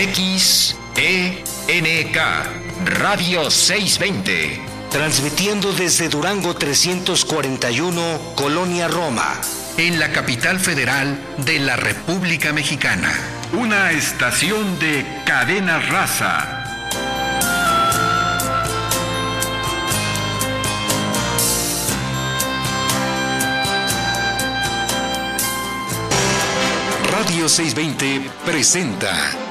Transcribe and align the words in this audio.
XENK 0.00 0.76
Radio 2.86 3.50
620. 3.50 4.58
Transmitiendo 4.90 5.74
desde 5.74 6.08
Durango 6.08 6.54
341, 6.54 8.32
Colonia 8.34 8.88
Roma. 8.88 9.38
En 9.76 10.00
la 10.00 10.10
capital 10.10 10.58
federal 10.58 11.20
de 11.44 11.58
la 11.58 11.76
República 11.76 12.54
Mexicana. 12.54 13.12
Una 13.52 13.90
estación 13.92 14.78
de 14.78 15.04
cadena 15.26 15.80
raza. 15.80 16.56
Radio 27.12 27.50
620 27.50 28.30
presenta 28.46 29.49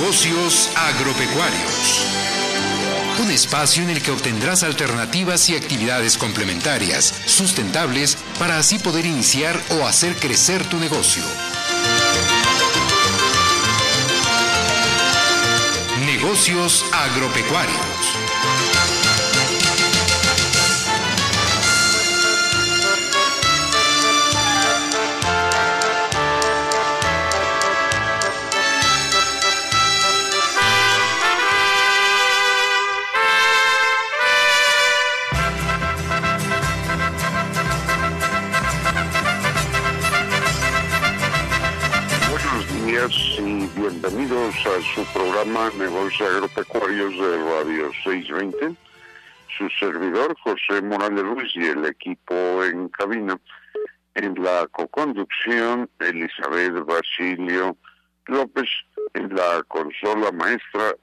Negocios 0.00 0.70
agropecuarios. 0.76 2.06
Un 3.22 3.30
espacio 3.30 3.82
en 3.82 3.90
el 3.90 4.00
que 4.00 4.10
obtendrás 4.10 4.62
alternativas 4.62 5.50
y 5.50 5.56
actividades 5.56 6.16
complementarias, 6.16 7.12
sustentables, 7.26 8.16
para 8.38 8.56
así 8.56 8.78
poder 8.78 9.04
iniciar 9.04 9.60
o 9.68 9.86
hacer 9.86 10.16
crecer 10.16 10.64
tu 10.64 10.78
negocio. 10.78 11.22
Negocios 16.06 16.82
agropecuarios. 16.92 17.89
A 44.50 44.82
su 44.82 45.04
programa 45.12 45.70
Negocios 45.78 46.28
Agropecuarios 46.28 47.12
de 47.16 47.36
Radio 47.38 47.92
620. 48.02 48.74
Su 49.56 49.68
servidor 49.78 50.36
José 50.40 50.82
Morales 50.82 51.22
Luis 51.22 51.52
y 51.54 51.66
el 51.66 51.84
equipo 51.84 52.64
en 52.64 52.88
cabina. 52.88 53.40
En 54.14 54.34
la 54.42 54.66
coconducción 54.72 55.88
Elizabeth 56.00 56.84
Basilio 56.84 57.76
López. 58.26 58.68
En 59.14 59.32
la 59.36 59.62
consola 59.68 60.32
maestra 60.32 60.96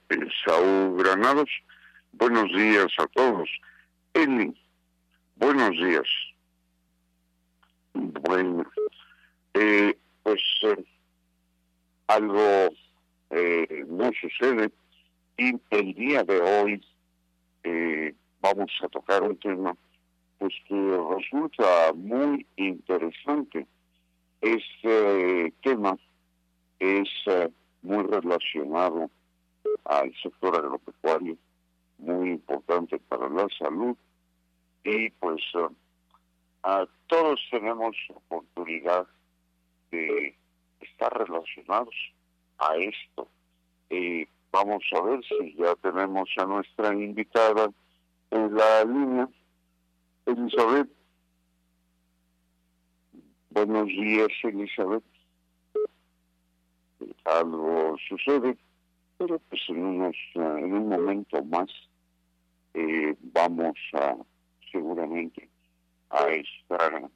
Saúl 0.46 1.02
Granados. 1.02 1.50
Buenos 2.12 2.52
días 2.52 2.88
a 2.98 3.08
todos. 3.08 3.50
Eli, 4.14 4.54
buenos 5.38 5.72
días. 5.72 6.08
Bueno, 7.94 8.70
eh, 9.54 9.98
pues... 10.24 10.42
Eh, 10.64 10.86
algo 12.08 12.70
eh, 13.30 13.86
no 13.88 14.12
sucede 14.20 14.72
y 15.38 15.54
el 15.70 15.94
día 15.94 16.24
de 16.24 16.40
hoy 16.40 16.86
eh, 17.64 18.16
vamos 18.40 18.72
a 18.82 18.88
tocar 18.88 19.24
un 19.24 19.38
tema 19.38 19.76
pues 20.38 20.54
que 20.68 20.76
resulta 21.16 21.94
muy 21.94 22.46
interesante. 22.56 23.68
Este 24.40 25.52
tema 25.64 25.98
es 26.80 27.10
eh, 27.26 27.50
muy 27.82 28.04
relacionado 28.04 29.10
al 29.86 30.14
sector 30.22 30.56
agropecuario, 30.56 31.38
muy 31.98 32.32
importante 32.32 33.00
para 33.00 33.28
la 33.30 33.48
salud 33.58 33.98
y 34.84 35.10
pues 35.10 35.42
a 36.64 36.86
todos 37.08 37.40
tenemos 37.52 37.96
oportunidad 38.10 39.08
de 39.92 40.36
estar 40.80 41.18
relacionados 41.18 41.96
a 42.60 42.76
esto. 42.78 43.28
Eh, 43.90 44.28
vamos 44.52 44.84
a 44.94 45.02
ver 45.02 45.22
si 45.26 45.56
ya 45.56 45.76
tenemos 45.76 46.30
a 46.38 46.46
nuestra 46.46 46.94
invitada 46.94 47.70
en 48.32 48.56
la 48.56 48.84
línea. 48.84 49.30
Elizabeth. 50.26 50.90
Buenos 53.50 53.88
días, 53.88 54.30
Elizabeth. 54.44 55.04
Algo 57.26 57.96
sucede, 58.08 58.58
pero 59.18 59.40
pues 59.50 59.62
en, 59.70 59.84
unos, 59.84 60.16
en 60.36 60.74
un 60.74 60.90
momento 60.90 61.44
más 61.44 61.70
eh, 62.74 63.16
vamos 63.34 63.76
a 63.94 64.16
seguramente 64.72 65.50
a 66.10 66.28
estar 66.30 67.10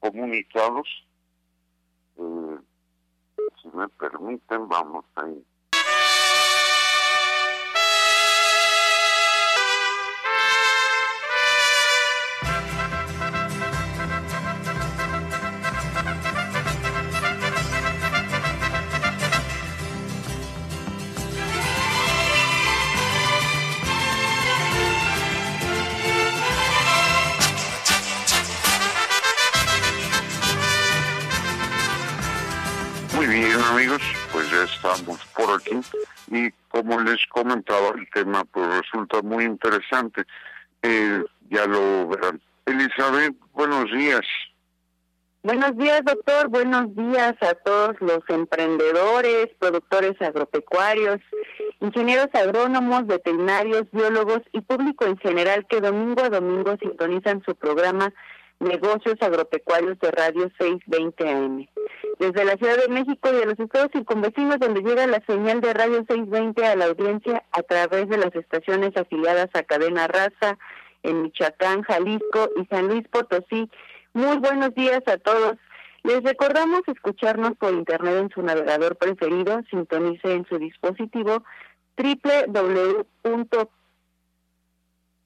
comunicados 0.00 0.88
eh, 2.16 2.58
si 3.60 3.68
me 3.76 3.88
permiten, 3.88 4.68
vamos 4.68 5.04
a 5.16 5.24
estamos 34.62 35.24
por 35.36 35.50
aquí 35.54 35.80
y 36.30 36.50
como 36.68 37.00
les 37.00 37.24
comentaba 37.26 37.90
el 37.96 38.08
tema 38.10 38.44
pues 38.44 38.66
resulta 38.68 39.22
muy 39.22 39.44
interesante, 39.44 40.24
eh, 40.82 41.22
ya 41.50 41.66
lo 41.66 42.08
verán. 42.08 42.40
Elizabeth, 42.66 43.34
buenos 43.52 43.90
días. 43.92 44.22
Buenos 45.42 45.76
días, 45.76 46.02
doctor. 46.04 46.48
Buenos 46.48 46.96
días 46.96 47.34
a 47.42 47.54
todos 47.54 48.00
los 48.00 48.20
emprendedores, 48.28 49.48
productores 49.58 50.20
agropecuarios, 50.22 51.20
ingenieros 51.80 52.28
agrónomos, 52.32 53.06
veterinarios, 53.06 53.84
biólogos 53.92 54.40
y 54.52 54.62
público 54.62 55.04
en 55.04 55.18
general 55.18 55.66
que 55.68 55.82
domingo 55.82 56.22
a 56.22 56.30
domingo 56.30 56.76
sintonizan 56.80 57.42
su 57.44 57.54
programa 57.54 58.10
Negocios 58.60 59.16
Agropecuarios 59.20 59.98
de 59.98 60.10
Radio 60.10 60.50
620 60.58 61.28
AM. 61.28 61.66
Desde 62.18 62.44
la 62.44 62.56
Ciudad 62.56 62.76
de 62.76 62.88
México 62.88 63.30
y 63.30 63.36
de 63.36 63.46
los 63.46 63.58
estados 63.58 63.90
circunvecinos 63.92 64.58
donde 64.58 64.82
llega 64.82 65.06
la 65.06 65.22
señal 65.26 65.60
de 65.60 65.74
Radio 65.74 66.04
620 66.06 66.64
a 66.64 66.76
la 66.76 66.86
audiencia 66.86 67.44
a 67.52 67.62
través 67.62 68.08
de 68.08 68.18
las 68.18 68.34
estaciones 68.34 68.96
afiliadas 68.96 69.48
a 69.54 69.62
Cadena 69.64 70.06
Raza 70.06 70.58
en 71.02 71.22
Michoacán, 71.22 71.82
Jalisco 71.82 72.48
y 72.56 72.64
San 72.66 72.88
Luis 72.88 73.06
Potosí. 73.08 73.68
Muy 74.12 74.38
buenos 74.38 74.74
días 74.74 75.02
a 75.06 75.18
todos. 75.18 75.56
Les 76.02 76.22
recordamos 76.22 76.82
escucharnos 76.86 77.56
por 77.56 77.72
internet 77.72 78.16
en 78.16 78.30
su 78.30 78.42
navegador 78.42 78.96
preferido. 78.96 79.60
Sintonice 79.70 80.32
en 80.32 80.46
su 80.46 80.58
dispositivo 80.58 81.42
www 81.96 83.04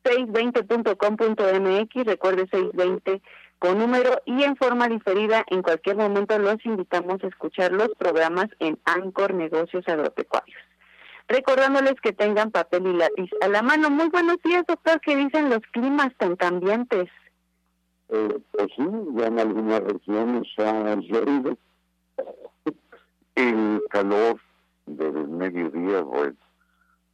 620.com.mx, 0.08 2.04
recuerde 2.06 2.48
620 2.50 3.20
con 3.58 3.78
número 3.78 4.22
y 4.24 4.42
en 4.44 4.56
forma 4.56 4.88
diferida 4.88 5.44
en 5.48 5.60
cualquier 5.62 5.96
momento 5.96 6.38
los 6.38 6.64
invitamos 6.64 7.22
a 7.22 7.26
escuchar 7.26 7.72
los 7.72 7.90
programas 7.98 8.46
en 8.60 8.78
Ancor 8.84 9.34
Negocios 9.34 9.86
Agropecuarios. 9.86 10.58
Recordándoles 11.26 11.94
que 12.00 12.12
tengan 12.12 12.50
papel 12.50 12.86
y 12.86 12.94
lápiz 12.94 13.28
a 13.42 13.48
la 13.48 13.60
mano. 13.62 13.90
Muy 13.90 14.08
buenos 14.08 14.38
días, 14.42 14.64
doctor. 14.66 14.98
¿Qué 15.02 15.14
dicen 15.14 15.50
los 15.50 15.60
climas 15.72 16.08
tan 16.16 16.36
cambiantes? 16.36 17.10
Eh, 18.08 18.38
pues 18.52 18.68
sí, 18.74 18.84
ya 19.14 19.26
en 19.26 19.38
algunas 19.38 19.80
regiones 19.80 20.48
ha 20.56 20.94
llovido. 20.96 21.58
El 23.34 23.82
calor 23.90 24.40
del 24.86 25.28
mediodía, 25.28 26.02
pues, 26.04 26.32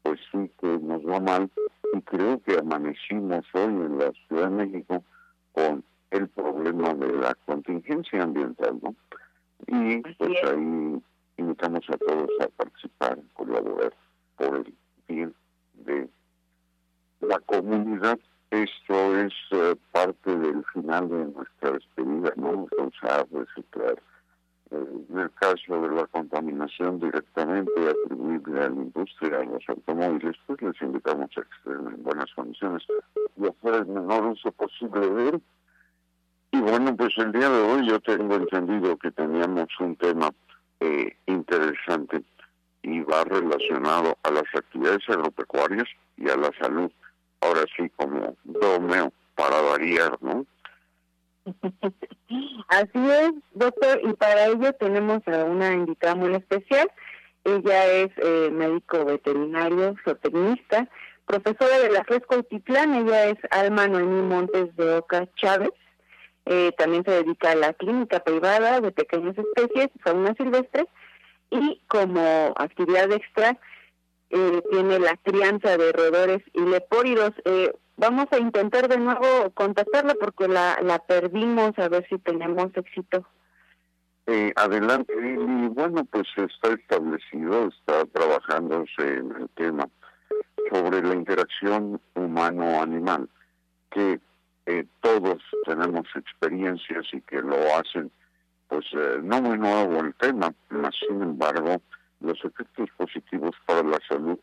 pues 0.04 0.20
sí 0.30 0.50
que 0.60 0.78
nos 0.80 1.02
va 1.04 1.18
mal 1.18 1.50
y 1.94 2.00
creo 2.02 2.40
que 2.42 2.58
amanecimos 2.58 3.44
hoy 3.54 3.64
en 3.64 3.98
la 3.98 4.12
Ciudad 4.28 4.50
de 4.50 4.66
México 4.66 5.04
con 5.52 5.82
el 6.10 6.28
problema 6.28 6.92
de 6.94 7.10
la 7.12 7.34
contingencia 7.46 8.22
ambiental, 8.22 8.78
¿no? 8.82 8.94
Y 9.66 10.00
pues 10.18 10.44
ahí 10.44 11.02
invitamos 11.38 11.84
a 11.88 11.96
todos 11.96 12.28
a 12.40 12.48
participar, 12.48 13.18
colaborar 13.32 13.94
por 14.36 14.56
el 14.58 14.74
bien 15.08 15.34
de 15.72 16.08
la 17.20 17.38
comunidad. 17.40 18.18
Esto 18.50 19.18
es 19.18 19.32
eh, 19.52 19.74
parte 19.90 20.36
del 20.36 20.64
final 20.66 21.08
de 21.08 21.24
nuestra 21.24 21.70
despedida, 21.72 22.32
¿no? 22.36 22.68
Usar, 22.78 23.26
reciclar, 23.32 23.96
eh, 24.74 25.04
información 26.64 26.98
directamente 27.00 27.72
atribuible 27.88 28.60
a 28.60 28.68
la 28.68 28.74
industria, 28.74 29.40
a 29.40 29.44
los 29.44 29.62
automóviles, 29.68 30.36
pues 30.46 30.62
les 30.62 30.82
invitamos 30.82 31.30
a 31.36 31.42
que 31.42 31.48
estén 31.58 31.86
en 31.86 32.02
buenas 32.02 32.32
condiciones 32.34 32.82
y 33.36 33.46
hacer 33.46 33.74
el 33.74 33.86
menor 33.86 34.26
uso 34.26 34.50
posible 34.52 35.08
de 35.08 35.28
él. 35.30 35.42
Y 36.52 36.60
bueno, 36.60 36.96
pues 36.96 37.12
el 37.18 37.32
día 37.32 37.48
de 37.48 37.60
hoy 37.60 37.88
yo 37.88 38.00
tengo 38.00 38.34
entendido 38.36 38.96
que 38.96 39.10
teníamos 39.10 39.68
un 39.80 39.96
tema 39.96 40.30
eh, 40.80 41.16
interesante 41.26 42.22
y 42.82 43.00
va 43.00 43.24
relacionado 43.24 44.16
a 44.22 44.30
las 44.30 44.44
actividades 44.54 45.02
agropecuarias 45.08 45.88
y 46.16 46.28
a 46.28 46.36
la 46.36 46.50
salud. 46.60 46.90
Ahora 47.40 47.64
sí, 47.76 47.90
como 47.96 48.36
domeo 48.44 49.12
para 49.34 49.60
variar, 49.60 50.16
¿no? 50.20 50.46
Así 52.68 52.90
es, 52.94 53.32
doctor, 53.52 54.00
y 54.02 54.12
para 54.14 54.46
ello 54.46 54.72
tenemos 54.74 55.20
a 55.26 55.44
una 55.44 55.72
invitada 55.72 56.14
muy 56.14 56.34
especial. 56.34 56.90
Ella 57.44 57.86
es 57.86 58.10
eh, 58.16 58.50
médico 58.50 59.04
veterinario, 59.04 59.94
zootecnista, 60.04 60.88
profesora 61.26 61.78
de 61.78 61.90
la 61.90 62.04
Fresco 62.04 62.36
Utitlán. 62.36 62.94
Ella 62.94 63.26
es 63.26 63.38
Alma 63.50 63.86
Noemí 63.86 64.22
Montes 64.22 64.74
de 64.76 64.96
Oca 64.96 65.28
Chávez. 65.36 65.72
Eh, 66.46 66.72
también 66.76 67.04
se 67.04 67.10
dedica 67.10 67.52
a 67.52 67.56
la 67.56 67.72
clínica 67.74 68.20
privada 68.20 68.80
de 68.80 68.92
pequeñas 68.92 69.36
especies, 69.36 69.90
fauna 70.02 70.34
silvestre, 70.34 70.86
y 71.50 71.80
como 71.88 72.54
actividad 72.56 73.10
extra 73.12 73.58
eh, 74.30 74.62
tiene 74.70 74.98
la 74.98 75.16
crianza 75.18 75.76
de 75.76 75.92
roedores 75.92 76.42
y 76.52 76.60
lepóridos. 76.60 77.32
Eh, 77.44 77.72
vamos 77.96 78.26
a 78.32 78.38
intentar 78.38 78.88
de 78.88 78.98
nuevo 78.98 79.50
contactarla 79.54 80.14
porque 80.14 80.48
la, 80.48 80.78
la 80.82 80.98
perdimos, 80.98 81.78
a 81.78 81.88
ver 81.88 82.06
si 82.08 82.18
tenemos 82.18 82.66
éxito. 82.76 83.26
Eh, 84.26 84.52
adelante, 84.56 85.12
y 85.12 85.68
bueno, 85.68 86.04
pues 86.06 86.26
está 86.36 86.72
establecido, 86.72 87.68
está 87.68 88.06
trabajándose 88.06 89.18
en 89.18 89.32
el 89.32 89.48
tema 89.50 89.86
sobre 90.70 91.02
la 91.02 91.14
interacción 91.14 92.00
humano-animal, 92.14 93.28
que 93.90 94.18
eh, 94.64 94.86
todos 95.02 95.42
tenemos 95.66 96.06
experiencias 96.14 97.04
y 97.12 97.20
que 97.20 97.42
lo 97.42 97.56
hacen, 97.76 98.10
pues 98.68 98.86
eh, 98.94 99.18
no 99.22 99.42
muy 99.42 99.58
nuevo 99.58 100.00
el 100.00 100.14
tema, 100.14 100.54
mas 100.70 100.94
sin 101.06 101.20
embargo, 101.20 101.82
los 102.20 102.42
efectos 102.42 102.88
positivos 102.96 103.54
para 103.66 103.82
la 103.82 103.98
salud 104.08 104.38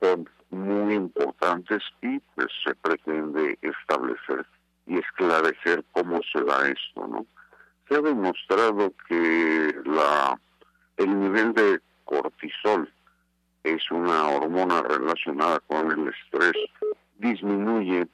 son 0.00 0.28
muy 0.50 0.94
importantes 0.94 1.82
y 2.02 2.18
pues 2.34 2.48
se 2.64 2.74
pretende 2.76 3.58
establecer 3.62 4.46
y 4.86 4.98
esclarecer 4.98 5.84
cómo 5.92 6.20
se 6.32 6.42
da 6.42 6.68
esto, 6.68 7.06
¿no? 7.06 7.26
Se 7.88 7.96
ha 7.96 8.00
demostrado 8.00 8.92
que 9.08 9.74
la 9.84 10.38
el 10.96 11.20
nivel 11.20 11.52
de 11.52 11.80
cortisol 12.04 12.90
es 13.64 13.90
una 13.90 14.28
hormona 14.28 14.82
relacionada 14.82 15.60
con 15.60 15.90
el 15.92 16.08
estrés 16.08 16.54
disminuye 17.18 18.06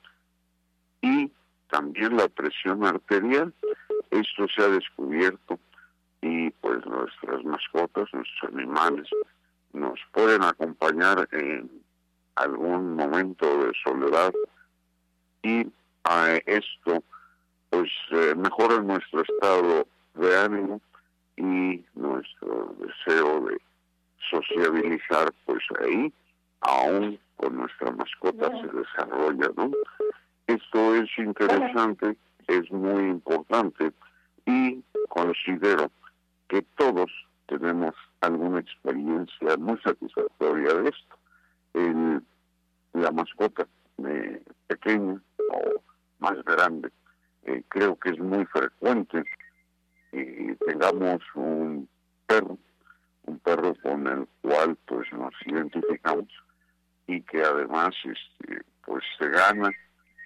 y 1.00 1.30
también 1.70 2.16
la 2.16 2.28
presión 2.28 2.84
arterial. 2.84 3.52
Esto 4.10 4.46
se 4.48 4.62
ha 4.62 4.68
descubierto 4.68 5.58
y 6.20 6.50
pues 6.50 6.84
nuestras 6.86 7.44
mascotas, 7.44 8.08
nuestros 8.12 8.52
animales 8.52 9.08
nos 9.72 9.98
pueden 10.12 10.42
acompañar 10.42 11.28
en 11.32 11.70
algún 12.36 12.96
momento 12.96 13.64
de 13.64 13.72
soledad. 13.84 14.32
Y 15.42 15.66
a 16.04 16.36
esto 16.46 17.02
pues 17.70 17.90
eh, 18.10 18.34
mejora 18.36 18.80
nuestro 18.80 19.22
estado 19.22 19.86
de 20.14 20.38
ánimo 20.38 20.80
y 21.36 21.84
nuestro 21.94 22.76
deseo 22.78 23.46
de 23.46 23.58
sociabilizar 24.30 25.32
pues 25.46 25.62
ahí 25.80 26.12
aún 26.60 27.18
con 27.36 27.56
nuestra 27.56 27.90
mascota 27.92 28.50
se 28.60 28.68
desarrolla 28.76 29.50
no 29.56 29.70
esto 30.46 30.94
es 30.96 31.08
interesante 31.16 32.16
es 32.46 32.70
muy 32.70 33.04
importante 33.04 33.90
y 34.44 34.82
considero 35.08 35.90
que 36.48 36.62
todos 36.76 37.10
tenemos 37.58 37.94
alguna 38.20 38.60
experiencia 38.60 39.56
muy 39.58 39.78
satisfactoria 39.80 40.74
de 40.74 40.88
esto 40.88 41.16
el, 41.74 42.22
la 42.92 43.10
mascota 43.10 43.66
eh, 44.06 44.42
pequeña 44.66 45.20
o 45.50 45.82
más 46.18 46.42
grande. 46.44 46.90
Eh, 47.44 47.62
creo 47.68 47.96
que 47.96 48.10
es 48.10 48.18
muy 48.18 48.44
frecuente 48.46 49.24
que 50.10 50.56
tengamos 50.66 51.20
un 51.34 51.88
perro, 52.26 52.58
un 53.24 53.38
perro 53.40 53.74
con 53.82 54.06
el 54.06 54.28
cual 54.42 54.76
pues 54.86 55.10
nos 55.12 55.34
identificamos 55.46 56.28
y 57.06 57.20
que 57.22 57.42
además 57.42 57.94
este 58.04 58.62
pues 58.84 59.04
se 59.18 59.28
gana 59.28 59.70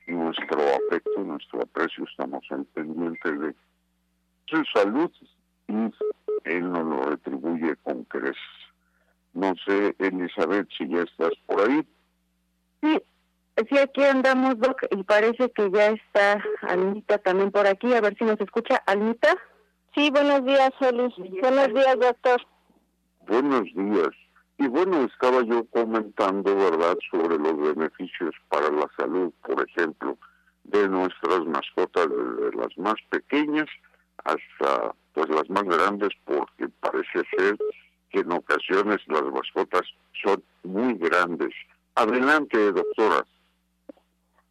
nuestro 0.06 0.61
afecto, 0.61 1.23
nuestro 1.23 1.62
aprecio, 1.62 2.05
estamos 2.05 2.44
al 2.50 2.64
pendiente 2.67 3.32
de 3.32 3.55
su 4.46 4.64
salud 4.73 5.11
y 5.69 5.73
él 6.47 6.71
nos 6.71 6.85
lo 6.85 7.03
retribuye 7.11 7.77
con 7.83 8.05
creces. 8.05 8.37
No 9.35 9.55
sé, 9.67 9.95
Elizabeth, 9.99 10.69
si 10.77 10.89
ya 10.89 11.03
estás 11.03 11.33
por 11.47 11.61
ahí. 11.61 11.87
Sí, 12.83 13.03
sí, 13.69 13.79
aquí 13.79 14.03
andamos, 14.05 14.59
Doc, 14.59 14.83
y 14.91 15.03
parece 15.03 15.51
que 15.51 15.71
ya 15.71 15.89
está 15.89 16.43
Almita 16.63 17.19
también 17.19 17.51
por 17.51 17.67
aquí. 17.67 17.93
A 17.93 18.01
ver 18.01 18.17
si 18.17 18.25
nos 18.25 18.41
escucha. 18.41 18.77
Almita. 18.87 19.37
Sí, 19.95 20.11
buenos 20.11 20.45
días, 20.45 20.73
Elis. 20.81 21.15
Buenos 21.41 21.69
días, 21.69 21.99
doctor. 21.99 22.41
Buenos 23.27 23.65
días. 23.75 24.11
Y 24.59 24.69
bueno, 24.69 25.03
estaba 25.05 25.43
yo 25.43 25.67
comentando, 25.67 26.55
¿verdad?, 26.55 26.97
sobre 27.11 27.39
los 27.39 27.75
beneficios 27.75 28.35
para 28.49 28.71
la 28.71 28.89
salud, 28.97 29.33
por 29.47 29.67
ejemplo, 29.69 30.17
de 30.65 30.89
nuestras 30.89 31.45
mascotas, 31.45 32.09
desde 32.09 32.57
las 32.57 32.79
más 32.79 32.95
pequeñas 33.11 33.67
hasta 34.25 34.95
pues 35.17 35.31
las 35.31 35.49
más 35.49 35.63
grandes, 35.65 36.11
porque 36.27 36.69
parece 36.81 37.23
ser 37.35 37.57
que 38.11 38.21
en 38.21 38.33
ocasiones 38.33 38.99
las 39.07 39.23
mascotas 39.23 39.81
son 40.23 40.45
muy 40.63 40.93
grandes. 40.99 41.55
Adelante, 41.95 42.71
doctora. 42.71 43.25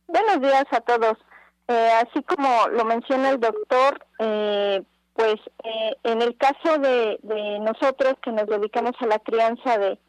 Buenos 0.08 0.42
días 0.42 0.66
a 0.72 0.82
todos. 0.82 1.20
Eh, 1.68 1.90
así 2.04 2.24
como 2.24 2.50
lo 2.72 2.84
menciona 2.84 3.30
el 3.30 3.40
doctor, 3.40 4.04
eh, 4.18 4.82
pues 5.14 5.36
eh, 5.64 5.96
en 6.04 6.24
el 6.24 6.36
caso 6.36 6.80
de, 6.80 7.20
de, 7.22 7.60
nosotros 7.60 8.16
que 8.24 8.32
nos 8.32 8.48
dedicamos 8.48 8.94
a 9.02 9.06
la 9.06 9.20
crianza 9.20 9.78
de, 9.78 10.00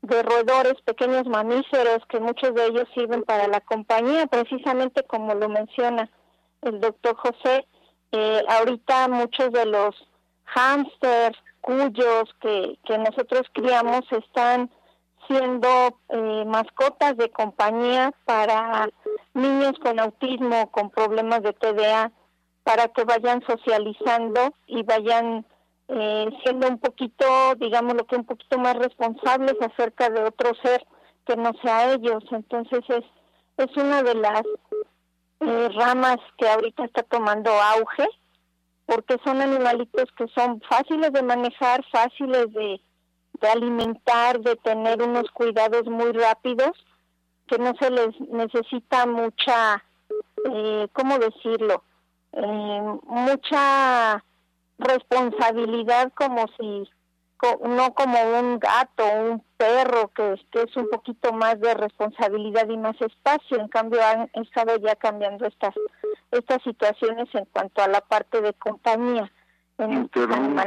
de 0.00 0.22
roedores, 0.22 0.80
pequeños 0.86 1.26
mamíferos, 1.26 1.98
que 2.08 2.18
muchos 2.18 2.54
de 2.54 2.64
ellos 2.64 2.88
sirven 2.94 3.24
para 3.24 3.46
la 3.46 3.60
compañía, 3.60 4.26
precisamente 4.26 5.02
como 5.02 5.34
lo 5.34 5.50
menciona 5.50 6.10
el 6.62 6.80
doctor 6.80 7.14
José, 7.16 7.66
ahorita 8.48 9.08
muchos 9.08 9.52
de 9.52 9.66
los 9.66 10.07
hámsters, 10.54 11.38
cuyos 11.60 12.34
que, 12.40 12.78
que 12.84 12.98
nosotros 12.98 13.42
criamos 13.52 14.02
están 14.10 14.70
siendo 15.26 15.68
eh, 16.08 16.44
mascotas 16.46 17.16
de 17.16 17.30
compañía 17.30 18.12
para 18.24 18.88
niños 19.34 19.72
con 19.82 20.00
autismo, 20.00 20.70
con 20.70 20.90
problemas 20.90 21.42
de 21.42 21.52
TDA, 21.52 22.10
para 22.64 22.88
que 22.88 23.04
vayan 23.04 23.42
socializando 23.46 24.54
y 24.66 24.82
vayan 24.82 25.44
eh, 25.88 26.28
siendo 26.42 26.68
un 26.68 26.78
poquito, 26.78 27.24
digamos 27.56 27.94
lo 27.94 28.06
que 28.06 28.16
un 28.16 28.24
poquito 28.24 28.58
más 28.58 28.74
responsables 28.74 29.54
acerca 29.60 30.10
de 30.10 30.24
otro 30.24 30.52
ser 30.62 30.84
que 31.26 31.36
no 31.36 31.52
sea 31.62 31.92
ellos. 31.92 32.24
Entonces 32.30 32.80
es, 32.88 33.04
es 33.56 33.76
una 33.76 34.02
de 34.02 34.14
las 34.14 34.42
eh, 35.40 35.68
ramas 35.74 36.18
que 36.36 36.48
ahorita 36.48 36.84
está 36.84 37.02
tomando 37.02 37.50
auge 37.50 38.08
porque 38.88 39.18
son 39.22 39.42
animalitos 39.42 40.10
que 40.16 40.26
son 40.28 40.62
fáciles 40.62 41.12
de 41.12 41.22
manejar, 41.22 41.84
fáciles 41.92 42.46
de, 42.54 42.80
alimentar, 43.52 44.40
de 44.40 44.56
tener 44.56 45.02
unos 45.02 45.30
cuidados 45.32 45.84
muy 45.84 46.10
rápidos, 46.12 46.72
que 47.46 47.58
no 47.58 47.74
se 47.78 47.90
les 47.90 48.18
necesita 48.30 49.04
mucha, 49.04 49.84
eh, 50.50 50.88
¿cómo 50.94 51.18
decirlo? 51.18 51.84
Eh, 52.32 52.82
mucha 53.04 54.24
responsabilidad 54.78 56.10
como 56.14 56.46
si 56.58 56.88
no 57.64 57.94
como 57.94 58.18
un 58.38 58.58
gato 58.58 59.04
o 59.04 59.32
un 59.32 59.44
perro 59.56 60.10
que, 60.14 60.32
es 60.32 60.76
un 60.76 60.88
poquito 60.90 61.32
más 61.32 61.60
de 61.60 61.74
responsabilidad 61.74 62.68
y 62.68 62.76
más 62.76 63.00
espacio. 63.00 63.58
En 63.58 63.68
cambio 63.68 64.00
han 64.04 64.30
estado 64.34 64.76
ya 64.76 64.96
cambiando 64.96 65.46
estas 65.46 65.74
estas 66.30 66.62
situaciones 66.62 67.28
en 67.34 67.46
cuanto 67.46 67.82
a 67.82 67.88
la 67.88 68.00
parte 68.02 68.42
de 68.42 68.52
compañía 68.54 69.30
en 69.78 69.92
interrumpo, 69.92 70.62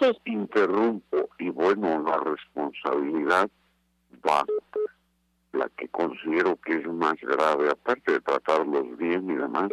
sí. 0.00 0.18
interrumpo 0.24 1.28
y 1.38 1.50
bueno 1.50 2.02
la 2.02 2.16
responsabilidad 2.18 3.50
va 4.26 4.44
la 5.52 5.68
que 5.76 5.88
considero 5.88 6.56
que 6.56 6.74
es 6.74 6.86
más 6.86 7.14
grave 7.20 7.70
aparte 7.70 8.12
de 8.12 8.20
tratarlos 8.20 8.96
bien 8.96 9.28
y 9.30 9.34
demás 9.34 9.68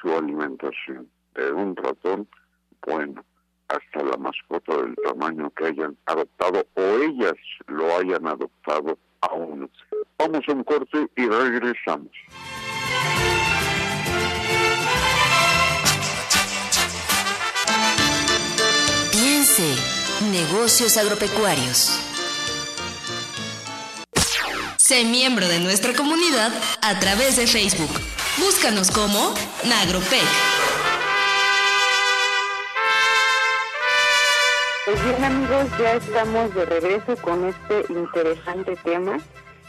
su 0.00 0.12
alimentación. 0.12 1.08
De 1.34 1.52
un 1.52 1.74
ratón 1.76 2.28
bueno 2.86 3.24
hasta 3.74 4.04
la 4.04 4.16
mascota 4.16 4.76
del 4.76 4.94
tamaño 5.04 5.50
que 5.50 5.66
hayan 5.66 5.96
adoptado 6.06 6.66
o 6.74 6.82
ellas 6.98 7.34
lo 7.66 7.96
hayan 7.96 8.26
adoptado 8.26 8.98
aún. 9.20 9.70
Vamos 10.18 10.40
a 10.48 10.52
un 10.52 10.64
corte 10.64 11.08
y 11.16 11.26
regresamos. 11.26 12.10
Piense, 19.10 19.74
negocios 20.30 20.96
agropecuarios. 20.96 22.00
Sé 24.76 25.04
miembro 25.04 25.48
de 25.48 25.60
nuestra 25.60 25.94
comunidad 25.94 26.52
a 26.82 27.00
través 27.00 27.36
de 27.36 27.46
Facebook. 27.46 28.00
Búscanos 28.36 28.90
como 28.90 29.34
Nagropec. 29.64 30.53
Pues 34.84 35.02
bien 35.02 35.24
amigos, 35.24 35.78
ya 35.78 35.94
estamos 35.94 36.54
de 36.54 36.66
regreso 36.66 37.16
con 37.22 37.46
este 37.46 37.90
interesante 37.90 38.76
tema 38.84 39.16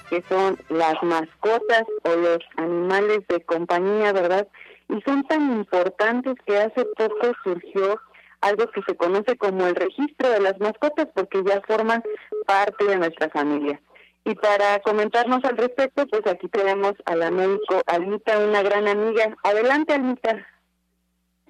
que 0.09 0.21
son 0.27 0.59
las 0.67 1.01
mascotas 1.03 1.83
o 2.03 2.15
los 2.15 2.39
animales 2.57 3.21
de 3.29 3.39
compañía, 3.45 4.11
¿verdad? 4.11 4.45
Y 4.89 5.01
son 5.03 5.23
tan 5.23 5.53
importantes 5.53 6.35
que 6.45 6.57
hace 6.57 6.83
poco 6.97 7.31
surgió 7.45 7.97
algo 8.41 8.69
que 8.71 8.81
se 8.85 8.97
conoce 8.97 9.37
como 9.37 9.65
el 9.65 9.75
registro 9.75 10.29
de 10.29 10.41
las 10.41 10.59
mascotas 10.59 11.07
porque 11.15 11.41
ya 11.45 11.61
forman 11.65 12.03
parte 12.45 12.83
de 12.83 12.97
nuestra 12.97 13.29
familia. 13.29 13.79
Y 14.25 14.35
para 14.35 14.79
comentarnos 14.79 15.45
al 15.45 15.55
respecto, 15.55 16.05
pues 16.07 16.27
aquí 16.27 16.49
tenemos 16.49 16.93
a 17.05 17.15
la 17.15 17.31
médico 17.31 17.81
Almita, 17.85 18.37
una 18.39 18.61
gran 18.63 18.85
amiga. 18.87 19.33
Adelante, 19.43 19.93
Almita. 19.93 20.45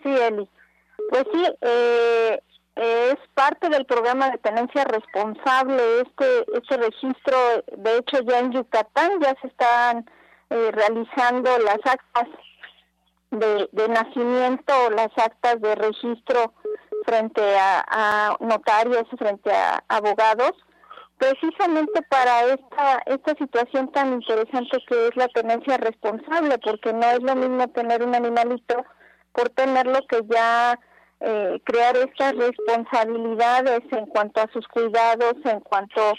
Sí, 0.03 0.09
Eli. 0.09 0.47
Pues 1.09 1.25
sí, 1.33 1.45
eh, 1.61 2.39
es 2.75 3.15
parte 3.33 3.69
del 3.69 3.85
programa 3.85 4.29
de 4.29 4.37
tenencia 4.39 4.83
responsable. 4.83 6.01
Este, 6.01 6.45
este 6.53 6.77
registro, 6.77 7.37
de 7.77 7.97
hecho, 7.97 8.19
ya 8.21 8.39
en 8.39 8.51
Yucatán 8.51 9.19
ya 9.21 9.35
se 9.41 9.47
están 9.47 10.09
eh, 10.49 10.71
realizando 10.71 11.57
las 11.59 11.79
actas 11.85 12.27
de, 13.31 13.69
de 13.71 13.87
nacimiento, 13.87 14.89
las 14.91 15.09
actas 15.17 15.61
de 15.61 15.75
registro 15.75 16.53
frente 17.05 17.41
a, 17.57 17.85
a 17.87 18.37
notarios, 18.39 19.03
frente 19.17 19.51
a 19.51 19.83
abogados 19.87 20.53
precisamente 21.17 22.01
para 22.09 22.43
esta 22.43 23.01
esta 23.05 23.35
situación 23.35 23.91
tan 23.91 24.13
interesante 24.13 24.77
que 24.87 25.07
es 25.07 25.15
la 25.15 25.27
tenencia 25.29 25.77
responsable, 25.77 26.57
porque 26.59 26.93
no 26.93 27.05
es 27.05 27.21
lo 27.21 27.35
mismo 27.35 27.67
tener 27.69 28.03
un 28.03 28.15
animalito 28.15 28.83
por 29.31 29.49
tenerlo 29.49 29.99
que 30.09 30.21
ya 30.29 30.79
eh, 31.27 31.59
crear 31.63 31.97
estas 31.97 32.35
responsabilidades 32.35 33.81
en 33.89 34.05
cuanto 34.05 34.41
a 34.41 34.49
sus 34.53 34.67
cuidados, 34.67 35.33
en 35.43 35.59
cuanto 35.59 36.13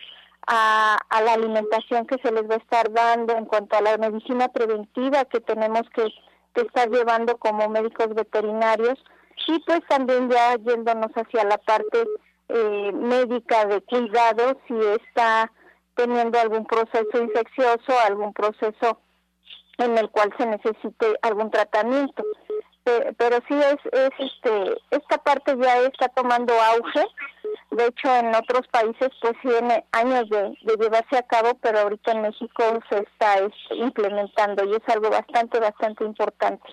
a, 0.49 0.99
a, 1.09 1.23
la 1.23 1.35
alimentación 1.35 2.09
que 2.09 2.19
se 2.19 2.33
les 2.33 2.43
va 2.51 2.55
a 2.55 2.59
estar 2.59 2.93
dando, 2.93 3.37
en 3.37 3.45
cuanto 3.45 3.77
a 3.77 3.83
la 3.83 3.99
medicina 3.99 4.49
preventiva 4.49 5.25
que 5.27 5.41
tenemos 5.41 5.83
que, 5.95 6.09
estar 6.57 6.89
llevando 6.91 7.37
como 7.37 7.69
médicos 7.69 8.15
veterinarios 8.15 8.99
y 9.47 9.59
pues 9.67 9.81
también 9.91 10.31
ya 10.31 10.57
yéndonos 10.57 11.11
hacia 11.15 11.45
la 11.45 11.59
parte 11.59 12.05
eh, 12.49 12.93
médica 12.95 13.67
de 13.67 13.83
cuidado 13.83 14.59
si 14.67 14.75
está 14.75 15.53
teniendo 15.95 16.41
algún 16.41 16.65
proceso 16.65 17.23
infeccioso, 17.23 17.93
algún 18.07 18.33
proceso 18.33 18.99
en 19.77 19.99
el 19.99 20.11
cual 20.11 20.33
se 20.39 20.47
necesite 20.47 21.19
algún 21.21 21.51
tratamiento. 21.51 22.25
Pero 23.17 23.39
sí 23.49 23.55
es, 23.55 23.77
es 23.93 24.11
este 24.19 24.81
esta 24.91 25.19
parte 25.19 25.57
ya 25.61 25.79
está 25.81 26.09
tomando 26.09 26.53
auge. 26.55 27.05
De 27.71 27.87
hecho, 27.87 28.15
en 28.15 28.35
otros 28.35 28.67
países 28.69 29.11
pues 29.21 29.35
tiene 29.43 29.85
años 29.93 30.29
de, 30.31 30.57
de 30.63 30.77
llevarse 30.81 31.19
a 31.19 31.23
cabo, 31.23 31.55
pero 31.61 31.81
ahorita 31.81 32.13
en 32.13 32.23
México 32.23 32.63
se 32.89 32.99
está 32.99 33.39
este, 33.39 33.75
implementando 33.75 34.65
y 34.65 34.75
es 34.75 34.89
algo 34.89 35.11
bastante, 35.11 35.61
bastante 35.61 36.05
importante. 36.05 36.65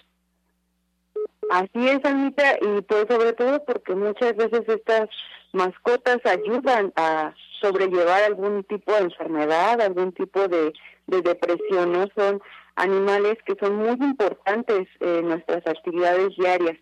Así 1.50 1.88
es, 1.88 2.00
Anita, 2.04 2.58
y 2.62 2.82
pues 2.82 3.06
sobre 3.10 3.34
todo 3.34 3.64
porque 3.66 3.96
muchas 3.96 4.36
veces 4.36 4.62
estas 4.68 5.10
mascotas 5.52 6.18
ayudan 6.26 6.92
a 6.96 7.34
sobrellevar 7.62 8.24
algún 8.24 8.64
tipo 8.64 8.92
de 8.92 9.00
enfermedad, 9.00 9.80
algún 9.82 10.12
tipo 10.14 10.48
de, 10.48 10.74
depresión, 11.08 11.94
¿no? 11.94 12.08
Son 12.16 12.42
animales 12.76 13.38
que 13.46 13.56
son 13.60 13.76
muy 13.76 13.98
importantes 14.00 14.88
en 15.00 15.30
nuestras 15.30 15.66
actividades 15.68 16.36
diarias. 16.38 16.78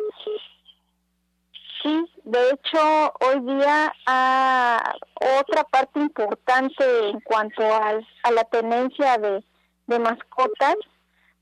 Sí, 1.83 2.05
de 2.23 2.49
hecho, 2.51 3.13
hoy 3.21 3.39
día 3.41 3.93
ah, 4.05 4.93
otra 5.39 5.63
parte 5.63 5.99
importante 5.99 7.09
en 7.09 7.19
cuanto 7.21 7.63
al, 7.63 8.05
a 8.23 8.31
la 8.31 8.43
tenencia 8.45 9.17
de, 9.17 9.43
de 9.87 9.99
mascotas 9.99 10.75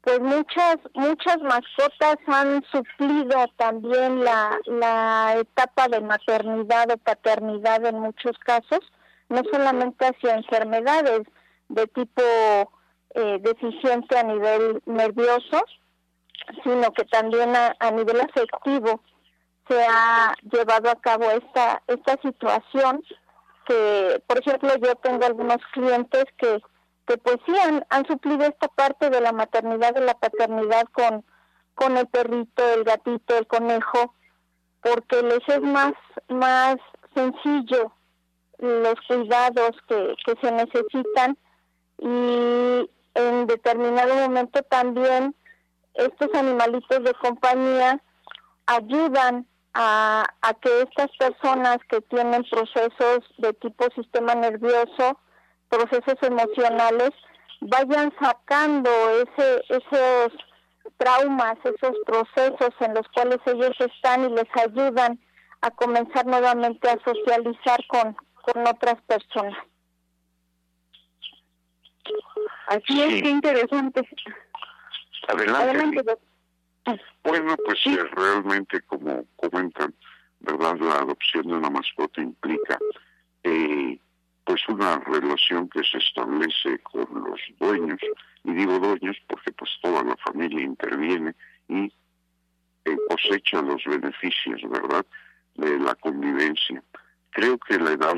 pues 0.01 0.20
muchas 0.22 0.77
muchas 0.94 1.38
mascotas 1.41 2.15
han 2.27 2.63
suplido 2.72 3.48
también 3.58 4.24
la, 4.24 4.58
la 4.65 5.36
etapa 5.39 5.88
de 5.88 6.01
maternidad 6.01 6.91
o 6.91 6.98
paternidad 6.98 7.86
en 7.86 8.00
muchos 8.00 8.38
casos, 8.39 8.79
no 9.27 9.41
solamente 9.51 10.06
hacia 10.06 10.36
enfermedades 10.36 11.22
de 11.68 11.86
tipo 11.88 12.24
eh, 13.16 13.39
deficiente 13.42 14.18
a 14.18 14.24
nivel 14.24 14.82
nervioso, 14.86 15.63
sino 16.63 16.92
que 16.94 17.06
también 17.06 17.56
a, 17.56 17.75
a, 17.80 17.92
nivel 17.92 18.22
afectivo 18.22 19.01
se 19.68 19.82
ha 19.84 20.34
llevado 20.51 20.89
a 20.89 20.96
cabo 20.96 21.25
esta 21.25 21.82
esta 21.88 22.20
situación 22.22 23.04
que, 23.66 24.24
por 24.25 24.39
ejemplo, 24.39 24.70
yo 24.78 24.96
tengo 24.96 25.25
algunos 25.25 25.58
clientes 25.74 26.25
que 26.38 26.60
que 27.10 27.18
pues 27.18 27.38
sí 27.48 27.54
han, 27.89 28.06
suplido 28.06 28.46
esta 28.46 28.68
parte 28.68 29.10
de 29.10 29.20
la 29.20 29.32
maternidad, 29.32 29.96
de 29.96 30.01
la 30.01 30.13
paternidad 30.13 30.84
con, 30.92 31.25
con 31.74 31.98
el 31.98 32.06
perrito, 32.06 32.63
el 32.72 32.84
gatito, 32.84 33.36
el 33.36 33.48
conejo, 33.48 34.13
porque 34.82 35.24
les 35.24 35.39
es 35.48 35.62
más, 35.62 35.94
más 36.28 36.75
sencillo 37.16 37.92
los 38.60 38.94
cuidados 39.08 39.72
que, 39.88 40.13
que 40.24 40.36
se 40.39 40.51
necesitan 40.51 41.36
y 41.98 42.88
en 43.16 43.48
determinado 43.48 44.16
momento 44.16 44.62
también 44.63 45.36
estos 45.94 46.30
animalitos 46.34 47.04
de 47.04 47.13
compañía 47.16 48.01
ayudan 48.66 49.46
a, 49.74 50.25
a 50.42 50.54
que 50.56 50.82
estas 50.82 51.10
personas 51.18 51.78
que 51.89 52.01
tienen 52.01 52.44
procesos 52.50 53.20
de 53.38 53.54
tipo 53.54 53.86
sistema 53.96 54.36
nervioso 54.36 55.18
procesos 55.70 56.16
emocionales 56.22 57.12
vayan 57.62 58.12
sacando 58.20 58.89
ese, 59.22 59.63
esos 59.70 60.34
traumas, 60.98 61.58
esos 61.63 61.96
procesos 62.06 62.70
en 62.80 62.94
los 62.94 63.08
cuales 63.10 63.39
ellos 63.46 63.75
están 63.80 64.25
y 64.25 64.34
les 64.34 64.48
ayudan 64.56 65.20
a 65.62 65.72
comenzar 65.72 66.25
nuevamente 66.25 66.89
a 66.89 66.98
socializar 67.04 67.80
con, 67.88 68.16
con 68.42 68.68
otras 68.68 69.01
personas. 69.04 69.58
Así 72.70 73.02
es, 73.02 73.24
qué 73.24 73.30
interesante. 73.30 74.08
Adelante. 75.28 76.04
Bueno, 77.24 77.56
pues 77.66 77.80
eh, 77.88 78.04
realmente 78.12 78.82
como 78.82 79.26
comentan, 79.38 79.94
¿verdad? 80.40 80.78
La 80.80 81.00
adopción 81.00 81.48
de 81.48 81.54
una 81.54 81.70
mascota 81.72 82.22
implica 82.22 82.78
eh, 83.44 84.00
pues 84.44 84.62
una 84.70 85.00
relación 85.00 85.68
que 85.70 85.84
se 85.84 85.98
establece 85.98 86.78
con 86.80 87.08
los 87.12 87.40
dueños, 87.60 88.00
y 88.44 88.54
digo 88.54 88.78
dueños 88.78 89.18
porque 89.28 89.52
pues 89.54 89.72
toda 89.82 90.04
la 90.04 90.16
familia 90.18 90.62
interviene 90.62 91.36
y 91.68 91.92
eh, 92.86 92.98
cosecha 93.10 93.64
los 93.64 93.84
beneficios, 93.84 94.62
¿verdad?, 94.70 95.06
de 95.56 95.80
la 95.80 95.96
convivencia. 95.96 96.84
Creo 97.32 97.58
que 97.58 97.80
la 97.80 97.92
edad 97.92 98.18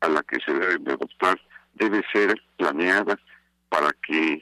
a 0.00 0.08
la 0.08 0.22
que 0.22 0.40
se 0.40 0.52
debe 0.52 0.78
de 0.78 0.92
adoptar 0.92 1.38
debe 1.74 2.02
ser 2.10 2.34
planeada 2.56 3.18
para 3.68 3.90
que 4.06 4.40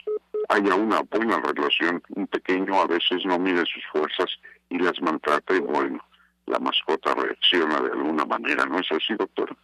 haya 0.49 0.75
una 0.75 1.00
buena 1.11 1.40
relación. 1.40 2.02
Un 2.11 2.26
pequeño 2.26 2.81
a 2.81 2.87
veces 2.87 3.25
no 3.25 3.38
mide 3.38 3.64
sus 3.66 3.85
fuerzas 3.93 4.31
y 4.69 4.78
las 4.78 5.00
maltrata 5.00 5.54
y 5.54 5.61
bueno, 5.61 5.99
la 6.47 6.59
mascota 6.59 7.14
reacciona 7.14 7.81
de 7.81 7.93
alguna 7.93 8.25
manera, 8.25 8.64
¿no 8.66 8.78
es 8.78 8.90
así, 8.93 9.14
doctora? 9.14 9.54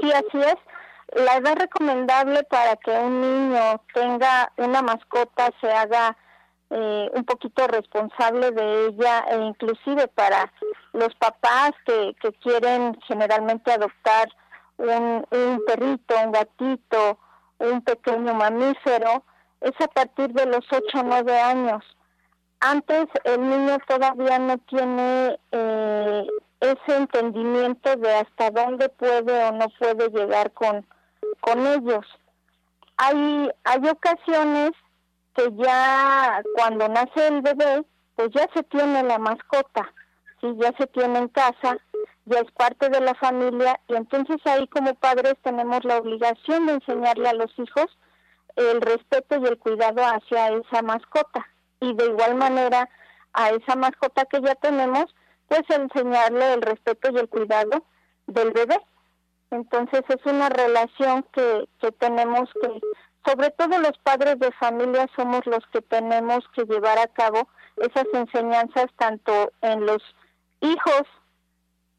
Sí, 0.00 0.12
así 0.12 0.38
es. 0.38 0.56
La 1.24 1.36
edad 1.36 1.56
recomendable 1.56 2.42
para 2.44 2.76
que 2.76 2.90
un 2.90 3.20
niño 3.20 3.80
tenga 3.92 4.52
una 4.56 4.82
mascota 4.82 5.50
se 5.60 5.70
haga 5.70 6.16
eh, 6.70 7.10
un 7.12 7.24
poquito 7.24 7.66
responsable 7.68 8.50
de 8.50 8.86
ella 8.86 9.24
e 9.30 9.36
inclusive 9.36 10.08
para 10.08 10.50
los 10.92 11.14
papás 11.16 11.72
que, 11.84 12.16
que 12.20 12.32
quieren 12.32 12.98
generalmente 13.06 13.70
adoptar 13.70 14.28
un, 14.78 15.24
un 15.30 15.62
perrito, 15.66 16.14
un 16.24 16.32
gatito, 16.32 17.18
un 17.58 17.82
pequeño 17.82 18.34
mamífero, 18.34 19.24
es 19.60 19.72
a 19.80 19.88
partir 19.88 20.32
de 20.32 20.46
los 20.46 20.64
8 20.70 21.00
o 21.00 21.02
9 21.02 21.40
años. 21.40 21.84
Antes 22.60 23.06
el 23.24 23.40
niño 23.48 23.78
todavía 23.86 24.38
no 24.38 24.58
tiene 24.58 25.38
eh, 25.52 26.26
ese 26.60 26.96
entendimiento 26.96 27.96
de 27.96 28.14
hasta 28.14 28.50
dónde 28.50 28.88
puede 28.88 29.44
o 29.44 29.52
no 29.52 29.66
puede 29.78 30.08
llegar 30.08 30.50
con, 30.52 30.86
con 31.40 31.66
ellos. 31.66 32.06
Hay, 32.96 33.50
hay 33.64 33.88
ocasiones 33.88 34.70
que 35.34 35.48
ya 35.56 36.42
cuando 36.54 36.88
nace 36.88 37.26
el 37.28 37.42
bebé, 37.42 37.84
pues 38.14 38.30
ya 38.32 38.48
se 38.54 38.62
tiene 38.64 39.02
la 39.02 39.18
mascota, 39.18 39.92
¿sí? 40.40 40.54
ya 40.58 40.72
se 40.78 40.86
tiene 40.86 41.18
en 41.18 41.28
casa, 41.28 41.76
ya 42.26 42.40
es 42.40 42.50
parte 42.52 42.88
de 42.88 43.00
la 43.00 43.14
familia 43.14 43.80
y 43.88 43.94
entonces 43.94 44.38
ahí 44.46 44.66
como 44.68 44.94
padres 44.94 45.34
tenemos 45.42 45.84
la 45.84 45.98
obligación 45.98 46.66
de 46.66 46.74
enseñarle 46.74 47.28
a 47.28 47.34
los 47.34 47.50
hijos 47.58 47.86
el 48.56 48.80
respeto 48.80 49.36
y 49.38 49.46
el 49.46 49.58
cuidado 49.58 50.02
hacia 50.02 50.48
esa 50.48 50.82
mascota. 50.82 51.46
Y 51.80 51.92
de 51.94 52.06
igual 52.06 52.36
manera 52.36 52.88
a 53.32 53.50
esa 53.50 53.76
mascota 53.76 54.24
que 54.26 54.40
ya 54.40 54.54
tenemos 54.54 55.06
pues 55.48 55.62
enseñarle 55.68 56.54
el 56.54 56.62
respeto 56.62 57.10
y 57.12 57.18
el 57.18 57.28
cuidado 57.28 57.84
del 58.26 58.52
bebé. 58.52 58.80
Entonces 59.50 60.02
es 60.08 60.24
una 60.24 60.48
relación 60.48 61.24
que, 61.32 61.68
que 61.80 61.92
tenemos 61.92 62.48
que 62.60 62.80
sobre 63.26 63.50
todo 63.50 63.78
los 63.78 63.96
padres 64.02 64.38
de 64.38 64.52
familia 64.52 65.08
somos 65.16 65.46
los 65.46 65.64
que 65.72 65.80
tenemos 65.80 66.40
que 66.54 66.64
llevar 66.64 66.98
a 66.98 67.06
cabo 67.08 67.48
esas 67.76 68.06
enseñanzas 68.12 68.86
tanto 68.98 69.50
en 69.62 69.86
los 69.86 70.02
hijos 70.60 71.02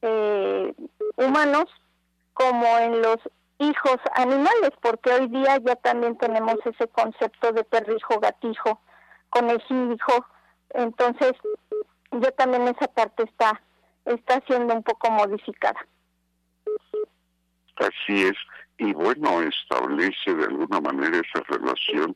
eh, 0.05 0.73
humanos 1.17 1.65
como 2.33 2.65
en 2.77 3.01
los 3.01 3.17
hijos 3.59 3.97
animales, 4.13 4.71
porque 4.81 5.11
hoy 5.11 5.27
día 5.27 5.57
ya 5.65 5.75
también 5.77 6.17
tenemos 6.17 6.55
ese 6.65 6.87
concepto 6.89 7.51
de 7.51 7.63
perrijo, 7.63 8.19
gatijo, 8.19 8.81
conejijo, 9.29 10.25
entonces 10.69 11.33
ya 12.11 12.31
también 12.31 12.67
esa 12.67 12.87
parte 12.87 13.23
está 13.23 13.61
está 14.05 14.39
siendo 14.45 14.73
un 14.75 14.83
poco 14.83 15.09
modificada. 15.09 15.79
Así 17.77 18.23
es, 18.23 18.37
y 18.77 18.93
bueno, 18.93 19.41
establece 19.41 20.33
de 20.33 20.45
alguna 20.45 20.79
manera 20.79 21.17
esa 21.17 21.43
relación, 21.47 22.13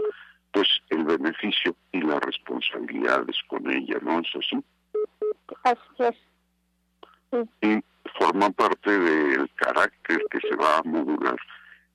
pues 0.52 0.68
el 0.90 1.04
beneficio 1.04 1.76
y 1.92 2.02
las 2.02 2.20
responsabilidades 2.22 3.36
con 3.48 3.70
ella, 3.70 3.98
¿no 4.02 4.20
es 4.20 4.28
así? 4.36 4.64
Así 5.64 6.04
es. 6.04 6.29
Y 7.62 7.84
forma 8.18 8.50
parte 8.52 8.90
del 8.90 9.50
carácter 9.56 10.24
que 10.30 10.40
se 10.40 10.56
va 10.56 10.78
a 10.78 10.84
modular 10.84 11.38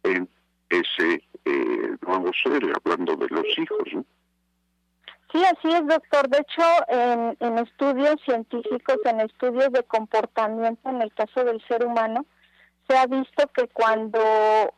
en 0.04 0.28
ese 0.68 1.22
eh, 1.44 1.96
nuevo 2.06 2.30
ser, 2.42 2.62
hablando 2.76 3.16
de 3.16 3.28
los 3.28 3.58
hijos, 3.58 3.82
¿no? 3.92 4.04
Sí, 5.32 5.42
así 5.44 5.68
es, 5.68 5.86
doctor. 5.86 6.28
De 6.28 6.38
hecho, 6.38 6.62
en, 7.40 7.58
estudios 7.58 8.14
científicos, 8.24 8.98
en 9.04 9.20
estudios 9.20 9.72
de 9.72 9.82
comportamiento, 9.82 10.88
en 10.88 11.02
el 11.02 11.12
caso 11.12 11.42
del 11.42 11.60
ser 11.66 11.84
humano, 11.84 12.24
se 12.86 12.96
ha 12.96 13.06
visto 13.06 13.48
que 13.48 13.66
cuando 13.68 14.20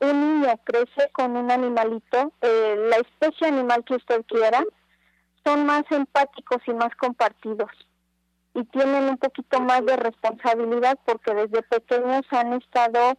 un 0.00 0.40
niño 0.40 0.58
crece 0.64 1.10
con 1.12 1.36
un 1.36 1.50
animalito, 1.50 2.32
eh, 2.40 2.76
la 2.88 2.96
especie 2.96 3.48
animal 3.48 3.84
que 3.84 3.96
usted 3.96 4.25
quiera, 4.26 4.64
son 5.44 5.66
más 5.66 5.84
empáticos 5.90 6.62
y 6.66 6.72
más 6.72 6.94
compartidos 6.96 7.70
y 8.56 8.64
tienen 8.64 9.10
un 9.10 9.18
poquito 9.18 9.60
más 9.60 9.84
de 9.84 9.96
responsabilidad 9.96 10.98
porque 11.04 11.34
desde 11.34 11.62
pequeños 11.62 12.22
han 12.30 12.54
estado 12.54 13.18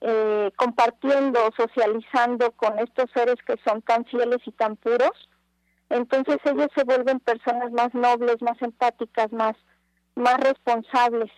eh, 0.00 0.52
compartiendo, 0.54 1.40
socializando 1.56 2.52
con 2.52 2.78
estos 2.78 3.10
seres 3.12 3.34
que 3.44 3.56
son 3.66 3.82
tan 3.82 4.04
fieles 4.04 4.38
y 4.46 4.52
tan 4.52 4.76
puros. 4.76 5.28
Entonces 5.90 6.36
ellos 6.44 6.68
se 6.76 6.84
vuelven 6.84 7.18
personas 7.18 7.72
más 7.72 7.92
nobles, 7.94 8.40
más 8.42 8.62
empáticas, 8.62 9.32
más, 9.32 9.56
más 10.14 10.36
responsables 10.38 11.32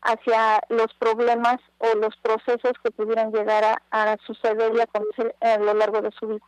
hacia 0.00 0.60
los 0.70 0.92
problemas 0.98 1.58
o 1.76 1.94
los 1.98 2.16
procesos 2.22 2.72
que 2.82 2.90
pudieran 2.90 3.32
llegar 3.32 3.64
a, 3.64 3.82
a 3.90 4.16
suceder 4.26 4.72
y 4.74 4.80
a 4.80 4.84
acontecer 4.84 5.36
a 5.42 5.58
lo 5.58 5.74
largo 5.74 6.00
de 6.00 6.10
su 6.12 6.26
vida. 6.26 6.46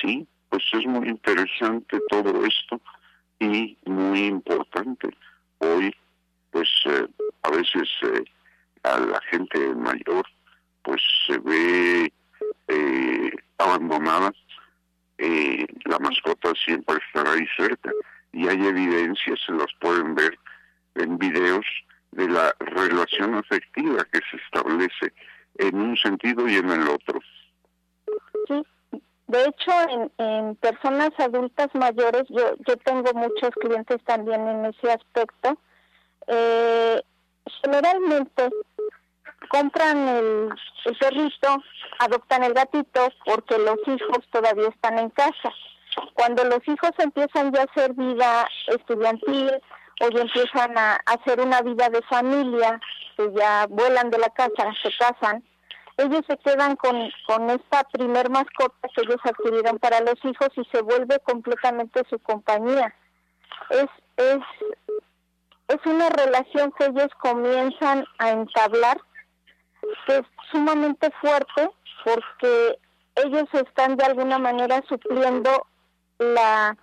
Sí, 0.00 0.26
pues 0.48 0.64
es 0.72 0.84
muy 0.84 1.08
interesante 1.08 2.00
todo 2.08 2.44
esto 2.44 2.80
y 3.40 3.76
muy 3.86 4.26
importante. 4.26 5.08
Hoy, 5.58 5.94
pues 6.50 6.68
eh, 6.84 7.06
a 7.42 7.50
veces 7.50 7.88
eh, 8.02 8.24
a 8.84 9.00
la 9.00 9.20
gente 9.22 9.74
mayor, 9.74 10.24
pues 10.82 11.02
se 11.26 11.38
ve 11.38 12.12
eh, 12.68 13.30
abandonada. 13.58 14.32
la 15.84 15.98
mascota 15.98 16.52
siempre 16.64 16.96
estará 17.06 17.32
ahí 17.32 17.46
cerca 17.56 17.90
y 18.32 18.46
hay 18.46 18.64
evidencias, 18.66 19.40
se 19.44 19.52
las 19.52 19.72
pueden 19.80 20.14
ver 20.14 20.38
en 20.94 21.18
videos 21.18 21.66
de 22.12 22.28
la 22.28 22.54
relación 22.60 23.34
afectiva 23.34 24.04
que 24.12 24.20
se 24.30 24.36
establece 24.36 25.12
en 25.56 25.80
un 25.80 25.96
sentido 25.96 26.48
y 26.48 26.56
en 26.56 26.70
el 26.70 26.88
otro. 26.88 27.20
Sí, 28.48 28.62
de 29.30 29.44
hecho, 29.44 29.72
en, 30.18 30.56
personas 30.56 31.10
adultas 31.18 31.68
mayores, 31.74 32.24
yo, 32.28 32.54
yo 32.66 32.76
tengo 32.78 33.12
muchos 33.14 33.50
clientes 33.60 34.02
también 34.04 34.46
en 34.48 34.66
ese 34.66 34.90
aspecto. 34.90 35.56
Eh, 36.26 37.00
generalmente 37.62 38.50
compran 39.48 40.08
el, 40.08 40.48
el 40.84 40.98
perrito, 40.98 41.62
adoptan 42.00 42.42
el 42.42 42.54
gatito 42.54 43.08
porque 43.24 43.56
los 43.58 43.78
hijos 43.86 44.18
todavía 44.32 44.68
están 44.68 44.98
en 44.98 45.10
casa. 45.10 45.52
Cuando 46.14 46.44
los 46.44 46.66
hijos 46.66 46.90
empiezan 46.98 47.52
ya 47.52 47.60
a 47.60 47.64
hacer 47.64 47.92
vida 47.94 48.48
estudiantil 48.66 49.52
o 50.00 50.08
ya 50.08 50.22
empiezan 50.22 50.76
a 50.76 50.98
hacer 51.06 51.40
una 51.40 51.62
vida 51.62 51.88
de 51.88 52.02
familia, 52.02 52.80
que 53.16 53.30
ya 53.32 53.66
vuelan 53.68 54.10
de 54.10 54.18
la 54.18 54.30
casa, 54.30 54.72
se 54.82 54.90
casan, 54.98 55.44
ellos 56.00 56.22
se 56.26 56.36
quedan 56.38 56.76
con, 56.76 57.10
con 57.26 57.50
esta 57.50 57.84
primer 57.92 58.30
mascota 58.30 58.88
que 58.94 59.02
ellos 59.02 59.20
adquirieron 59.22 59.78
para 59.78 60.00
los 60.00 60.16
hijos 60.24 60.48
y 60.56 60.64
se 60.72 60.82
vuelve 60.82 61.18
completamente 61.20 62.02
su 62.08 62.18
compañía. 62.20 62.94
Es, 63.70 63.88
es, 64.16 64.38
es 65.68 65.86
una 65.86 66.08
relación 66.08 66.72
que 66.72 66.86
ellos 66.86 67.08
comienzan 67.20 68.04
a 68.18 68.30
entablar 68.30 68.98
que 70.06 70.18
es 70.18 70.22
sumamente 70.50 71.10
fuerte 71.20 71.70
porque 72.04 72.78
ellos 73.16 73.48
están 73.52 73.96
de 73.96 74.04
alguna 74.04 74.38
manera 74.38 74.82
supliendo 74.88 75.66
la 76.18 76.76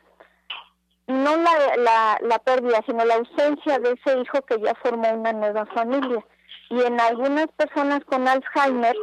no 1.08 1.38
la, 1.38 1.78
la, 1.78 2.18
la 2.22 2.40
pérdida, 2.40 2.84
sino 2.86 3.06
la 3.06 3.16
ausencia 3.16 3.80
de 3.80 3.94
ese 3.94 4.20
hijo 4.20 4.42
que 4.42 4.60
ya 4.60 4.76
formó 4.84 5.10
una 5.10 5.32
nueva 5.32 5.66
familia 5.68 6.24
y 6.70 6.82
en 6.82 7.00
algunas 7.00 7.48
personas 7.58 8.04
con 8.06 8.28
Alzheimer 8.28 8.96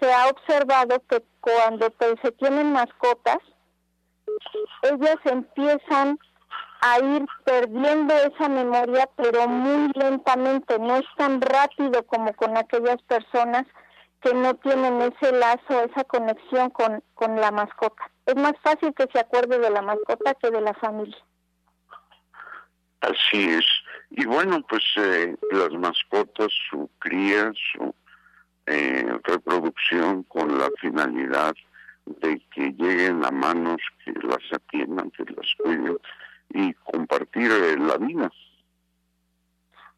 se 0.00 0.12
ha 0.12 0.28
observado 0.28 1.02
que 1.08 1.22
cuando 1.40 1.92
se 2.22 2.32
tienen 2.32 2.72
mascotas, 2.72 3.38
ellas 4.82 5.16
empiezan 5.24 6.18
a 6.80 6.98
ir 6.98 7.26
perdiendo 7.44 8.14
esa 8.14 8.48
memoria, 8.48 9.08
pero 9.16 9.48
muy 9.48 9.90
lentamente, 9.94 10.78
no 10.78 10.96
es 10.96 11.06
tan 11.16 11.40
rápido 11.40 12.04
como 12.06 12.34
con 12.34 12.56
aquellas 12.56 13.00
personas 13.02 13.64
que 14.20 14.34
no 14.34 14.54
tienen 14.56 15.00
ese 15.02 15.32
lazo, 15.32 15.84
esa 15.84 16.04
conexión 16.04 16.70
con, 16.70 17.02
con 17.14 17.36
la 17.40 17.50
mascota. 17.50 18.10
Es 18.26 18.34
más 18.36 18.54
fácil 18.62 18.92
que 18.94 19.06
se 19.12 19.20
acuerde 19.20 19.58
de 19.58 19.70
la 19.70 19.82
mascota 19.82 20.34
que 20.34 20.50
de 20.50 20.60
la 20.60 20.74
familia. 20.74 21.16
Así 23.00 23.50
es. 23.50 23.64
Y 24.10 24.24
bueno, 24.24 24.62
pues 24.68 24.82
eh, 24.96 25.36
las 25.50 25.72
mascotas, 25.72 26.52
su 26.70 26.88
cría, 26.98 27.52
su 27.72 27.94
eh, 28.66 29.18
reproducción 29.24 30.22
con 30.24 30.58
la 30.58 30.68
finalidad 30.80 31.54
de 32.04 32.40
que 32.54 32.72
lleguen 32.72 33.24
a 33.24 33.30
manos 33.30 33.80
que 34.04 34.12
las 34.12 34.42
atiendan, 34.52 35.10
que 35.10 35.24
las 35.24 35.46
cuiden 35.62 35.98
y 36.50 36.72
compartir 36.74 37.50
eh, 37.50 37.76
la 37.78 37.96
vida. 37.96 38.30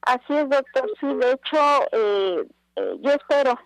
Así 0.03 0.35
es, 0.35 0.49
doctor. 0.49 0.91
Sí, 1.01 1.07
de 1.07 1.33
hecho, 1.33 1.59
yo 3.03 3.11
espero 3.11 3.59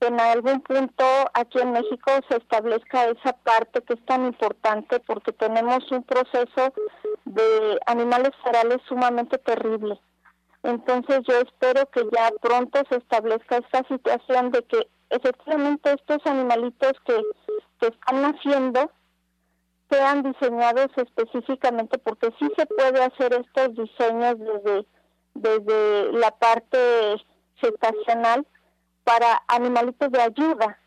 en 0.00 0.20
algún 0.20 0.60
punto 0.60 1.04
aquí 1.34 1.58
en 1.58 1.72
México 1.72 2.12
se 2.28 2.36
establezca 2.36 3.06
esa 3.06 3.32
parte 3.32 3.82
que 3.82 3.94
es 3.94 4.06
tan 4.06 4.26
importante 4.26 5.00
porque 5.00 5.32
tenemos 5.32 5.90
un 5.90 6.04
proceso 6.04 6.72
de 7.34 7.78
animales 7.86 8.30
ferales 8.42 8.78
sumamente 8.88 9.38
terrible. 9.38 10.00
Entonces 10.62 11.20
yo 11.26 11.38
espero 11.38 11.86
que 11.90 12.02
ya 12.12 12.30
pronto 12.40 12.80
se 12.88 12.96
establezca 12.96 13.58
esta 13.58 13.86
situación 13.86 14.50
de 14.50 14.62
que 14.64 14.88
efectivamente 15.10 15.92
estos 15.92 16.18
animalitos 16.26 16.92
que, 17.04 17.22
que 17.80 17.86
están 17.88 18.22
naciendo 18.22 18.90
sean 19.90 20.22
diseñados 20.22 20.88
específicamente 20.96 21.98
porque 21.98 22.28
sí 22.38 22.50
se 22.56 22.66
puede 22.66 23.02
hacer 23.02 23.32
estos 23.32 23.74
diseños 23.74 24.36
desde, 24.38 24.86
desde 25.34 26.12
la 26.12 26.30
parte 26.32 26.78
gestacional 27.56 28.46
para 29.04 29.42
animalitos 29.48 30.10
de 30.12 30.20
ayuda, 30.20 30.78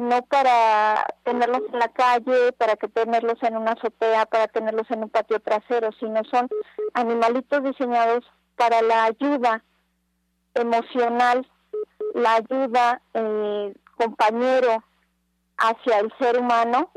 no 0.00 0.22
para 0.22 1.06
tenerlos 1.24 1.62
en 1.72 1.78
la 1.78 1.88
calle, 1.88 2.52
para 2.52 2.76
que 2.76 2.88
tenerlos 2.88 3.42
en 3.42 3.56
una 3.56 3.72
azotea, 3.72 4.26
para 4.26 4.48
tenerlos 4.48 4.90
en 4.90 5.04
un 5.04 5.10
patio 5.10 5.40
trasero, 5.40 5.90
sino 6.00 6.22
son 6.24 6.48
animalitos 6.94 7.62
diseñados 7.62 8.24
para 8.56 8.82
la 8.82 9.04
ayuda 9.04 9.62
emocional, 10.54 11.46
la 12.14 12.36
ayuda 12.36 13.02
eh, 13.14 13.74
compañero 13.96 14.82
hacia 15.58 16.00
el 16.00 16.12
ser 16.18 16.38
humano 16.38 16.90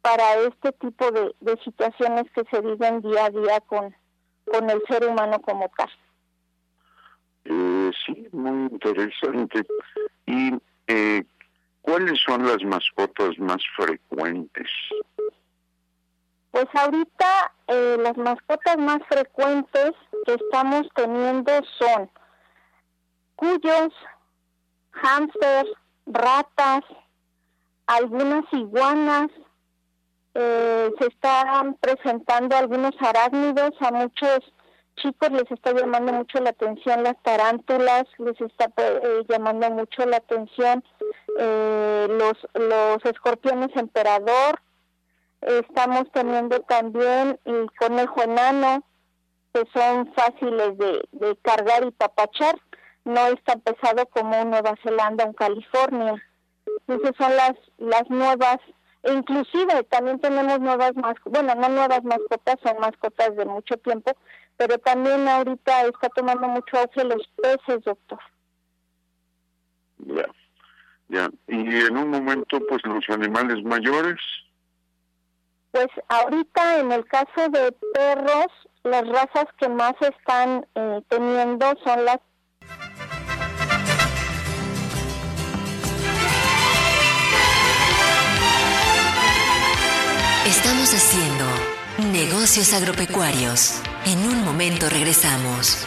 para 0.00 0.36
este 0.36 0.72
tipo 0.72 1.10
de, 1.10 1.34
situaciones 1.64 2.24
que 2.32 2.44
se 2.50 2.60
viven 2.60 3.02
día 3.02 3.26
a 3.26 3.30
día 3.30 3.60
con, 3.60 3.94
con 4.50 4.70
el 4.70 4.82
ser 4.88 5.04
humano 5.06 5.40
como 5.42 5.68
tal. 5.76 5.90
Eh, 7.44 7.90
sí, 8.06 8.28
muy 8.32 8.68
interesante. 8.70 9.66
¿Y 10.26 10.54
eh, 10.86 11.24
cuáles 11.90 12.20
son 12.24 12.46
las 12.46 12.62
mascotas 12.62 13.36
más 13.38 13.62
frecuentes? 13.76 14.68
Pues 16.52 16.66
ahorita 16.72 17.52
eh, 17.66 17.96
las 17.98 18.16
mascotas 18.16 18.76
más 18.78 19.00
frecuentes 19.08 19.92
que 20.24 20.34
estamos 20.34 20.82
teniendo 20.94 21.52
son 21.78 22.08
cuyos, 23.34 23.92
hámsters, 24.92 25.70
ratas, 26.06 26.82
algunas 27.86 28.44
iguanas, 28.52 29.28
eh, 30.34 30.90
se 30.96 31.06
están 31.08 31.74
presentando 31.74 32.56
algunos 32.56 32.92
arácnidos, 33.00 33.72
a 33.80 33.90
muchos 33.90 34.38
chicos 35.02 35.30
les 35.30 35.50
está 35.50 35.72
llamando 35.72 36.12
mucho 36.12 36.40
la 36.40 36.50
atención 36.50 37.02
las 37.02 37.20
tarántulas, 37.22 38.04
les 38.18 38.40
está 38.40 38.70
eh, 38.76 39.24
llamando 39.28 39.70
mucho 39.70 40.04
la 40.06 40.18
atención 40.18 40.84
eh, 41.38 42.06
los, 42.08 42.36
los 42.54 43.04
escorpiones 43.04 43.70
emperador, 43.76 44.60
estamos 45.40 46.04
teniendo 46.12 46.60
también 46.60 47.38
el 47.44 47.70
conejo 47.78 48.22
enano, 48.22 48.84
que 49.52 49.64
son 49.72 50.12
fáciles 50.14 50.76
de, 50.78 51.36
cargar 51.42 51.84
y 51.84 51.90
papachar, 51.90 52.56
no 53.04 53.26
es 53.28 53.42
tan 53.44 53.60
pesado 53.60 54.06
como 54.06 54.40
un 54.40 54.50
Nueva 54.50 54.74
Zelanda 54.82 55.24
o 55.24 55.32
California. 55.32 56.22
Esas 56.86 57.16
son 57.16 57.34
las, 57.36 57.54
las 57.78 58.08
nuevas, 58.10 58.58
e 59.02 59.12
inclusive 59.12 59.82
también 59.84 60.20
tenemos 60.20 60.60
nuevas 60.60 60.94
mascotas, 60.94 61.32
bueno, 61.32 61.54
no 61.54 61.68
nuevas 61.70 62.04
mascotas, 62.04 62.56
son 62.62 62.78
mascotas 62.78 63.34
de 63.36 63.46
mucho 63.46 63.76
tiempo, 63.78 64.12
pero 64.60 64.76
también 64.76 65.26
ahorita 65.26 65.86
está 65.86 66.10
tomando 66.10 66.46
mucho 66.46 66.76
auge 66.76 67.02
los 67.02 67.26
peces, 67.40 67.82
doctor. 67.82 68.18
Ya, 70.00 70.26
ya. 71.08 71.30
Y 71.48 71.86
en 71.86 71.96
un 71.96 72.10
momento, 72.10 72.60
pues 72.68 72.82
los 72.84 73.08
animales 73.08 73.64
mayores. 73.64 74.20
Pues 75.70 75.86
ahorita 76.08 76.78
en 76.78 76.92
el 76.92 77.06
caso 77.06 77.48
de 77.48 77.72
perros, 77.94 78.48
las 78.82 79.08
razas 79.08 79.46
que 79.58 79.66
más 79.70 79.94
están 80.02 80.66
eh, 80.74 81.00
teniendo 81.08 81.64
son 81.82 82.04
las 82.04 82.18
Estamos 90.44 90.92
haciendo 90.92 91.46
negocios 92.12 92.74
agropecuarios. 92.74 93.80
En 94.06 94.18
un 94.26 94.44
momento 94.44 94.88
regresamos. 94.88 95.86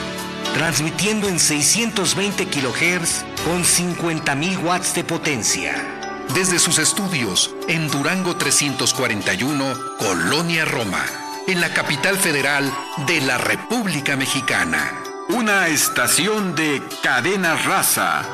Transmitiendo 0.54 1.28
en 1.28 1.40
620 1.40 2.48
kHz 2.48 3.24
con 3.46 3.64
50.000 3.64 4.64
watts 4.64 4.94
de 4.96 5.04
potencia 5.04 5.98
desde 6.34 6.60
sus 6.60 6.78
estudios 6.78 7.56
en 7.68 7.90
Durango 7.90 8.36
341, 8.36 9.74
Colonia 9.98 10.66
Roma, 10.66 11.04
en 11.48 11.62
la 11.62 11.74
capital 11.74 12.18
federal 12.18 12.70
de 13.08 13.22
la 13.22 13.38
República 13.38 14.18
Mexicana. 14.18 15.02
Una 15.30 15.68
estación 15.68 16.56
de 16.56 16.84
cadena 17.02 17.56
raza. 17.56 18.26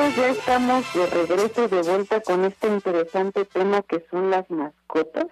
amigos, 0.00 0.16
ya 0.16 0.28
estamos 0.28 0.94
de 0.94 1.06
regreso 1.06 1.68
de 1.68 1.82
vuelta 1.82 2.20
con 2.20 2.44
este 2.44 2.68
interesante 2.68 3.44
tema 3.44 3.82
que 3.82 4.04
son 4.10 4.30
las 4.30 4.48
mascotas. 4.50 5.26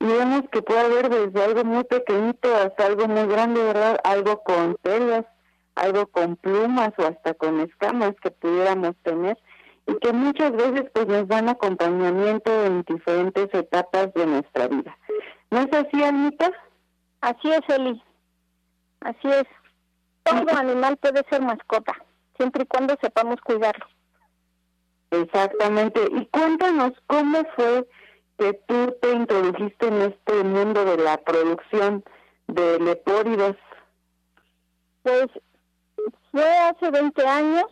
Y 0.00 0.06
vemos 0.06 0.42
que 0.50 0.62
puede 0.62 0.80
haber 0.80 1.08
desde 1.08 1.44
algo 1.44 1.64
muy 1.64 1.84
pequeñito 1.84 2.54
hasta 2.56 2.86
algo 2.86 3.06
muy 3.06 3.26
grande, 3.26 3.62
¿verdad? 3.62 3.98
Algo 4.04 4.42
con 4.42 4.76
pelos, 4.82 5.24
algo 5.74 6.06
con 6.06 6.36
plumas 6.36 6.92
o 6.98 7.06
hasta 7.06 7.34
con 7.34 7.60
escamas 7.60 8.14
que 8.22 8.30
pudiéramos 8.30 8.96
tener 9.02 9.38
y 9.86 9.94
que 9.98 10.12
muchas 10.12 10.52
veces 10.52 10.90
pues 10.92 11.06
nos 11.06 11.28
dan 11.28 11.48
acompañamiento 11.48 12.50
en 12.64 12.82
diferentes 12.82 13.48
etapas 13.52 14.12
de 14.14 14.26
nuestra 14.26 14.68
vida. 14.68 14.96
¿No 15.50 15.60
es 15.60 15.72
así, 15.72 16.02
Anita? 16.02 16.50
Así 17.20 17.50
es, 17.50 17.60
Eli. 17.68 18.02
Así 19.00 19.28
es. 19.28 19.44
Todo 20.24 20.56
animal 20.56 20.96
puede 20.96 21.24
ser 21.28 21.42
mascota 21.42 21.94
siempre 22.42 22.64
y 22.64 22.66
cuando 22.66 22.96
sepamos 23.00 23.40
cuidarlo. 23.40 23.86
Exactamente. 25.12 26.00
Y 26.16 26.26
cuéntanos 26.26 26.92
cómo 27.06 27.38
fue 27.54 27.86
que 28.36 28.54
tú 28.66 28.96
te 29.00 29.12
introdujiste 29.12 29.86
en 29.86 30.02
este 30.02 30.42
mundo 30.42 30.84
de 30.84 30.96
la 30.96 31.18
producción 31.18 32.02
de 32.48 32.80
lepóridos. 32.80 33.56
Pues 35.04 35.26
fue 36.32 36.58
hace 36.58 36.90
20 36.90 37.26
años. 37.26 37.66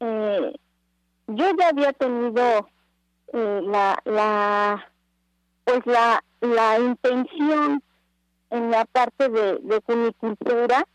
Eh, 0.00 0.52
yo 1.28 1.46
ya 1.58 1.68
había 1.68 1.92
tenido 1.94 2.68
eh, 3.32 3.60
la, 3.64 3.98
la, 4.04 4.92
pues 5.64 5.80
la, 5.86 6.22
la 6.40 6.78
intención 6.80 7.82
en 8.50 8.70
la 8.70 8.84
parte 8.84 9.30
de, 9.30 9.58
de 9.62 9.80
cunicultura 9.80 10.86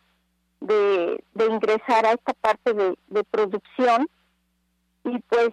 de, 0.61 1.23
ingresar 1.35 2.05
a 2.05 2.11
esta 2.13 2.33
parte 2.33 2.73
de, 2.73 3.23
producción 3.25 4.09
y 5.03 5.19
pues 5.19 5.49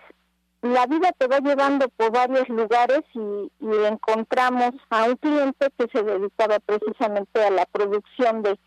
la 0.62 0.86
vida 0.86 1.12
te 1.16 1.26
va 1.26 1.38
llevando 1.38 1.88
por 1.90 2.10
varios 2.12 2.48
lugares 2.48 3.02
y, 3.14 3.50
encontramos 3.86 4.72
a 4.90 5.04
un 5.04 5.16
cliente 5.16 5.68
que 5.78 5.86
se 5.92 6.02
dedicaba 6.02 6.58
precisamente 6.60 7.44
a 7.44 7.50
la 7.50 7.66
producción 7.66 8.42
de, 8.42 8.58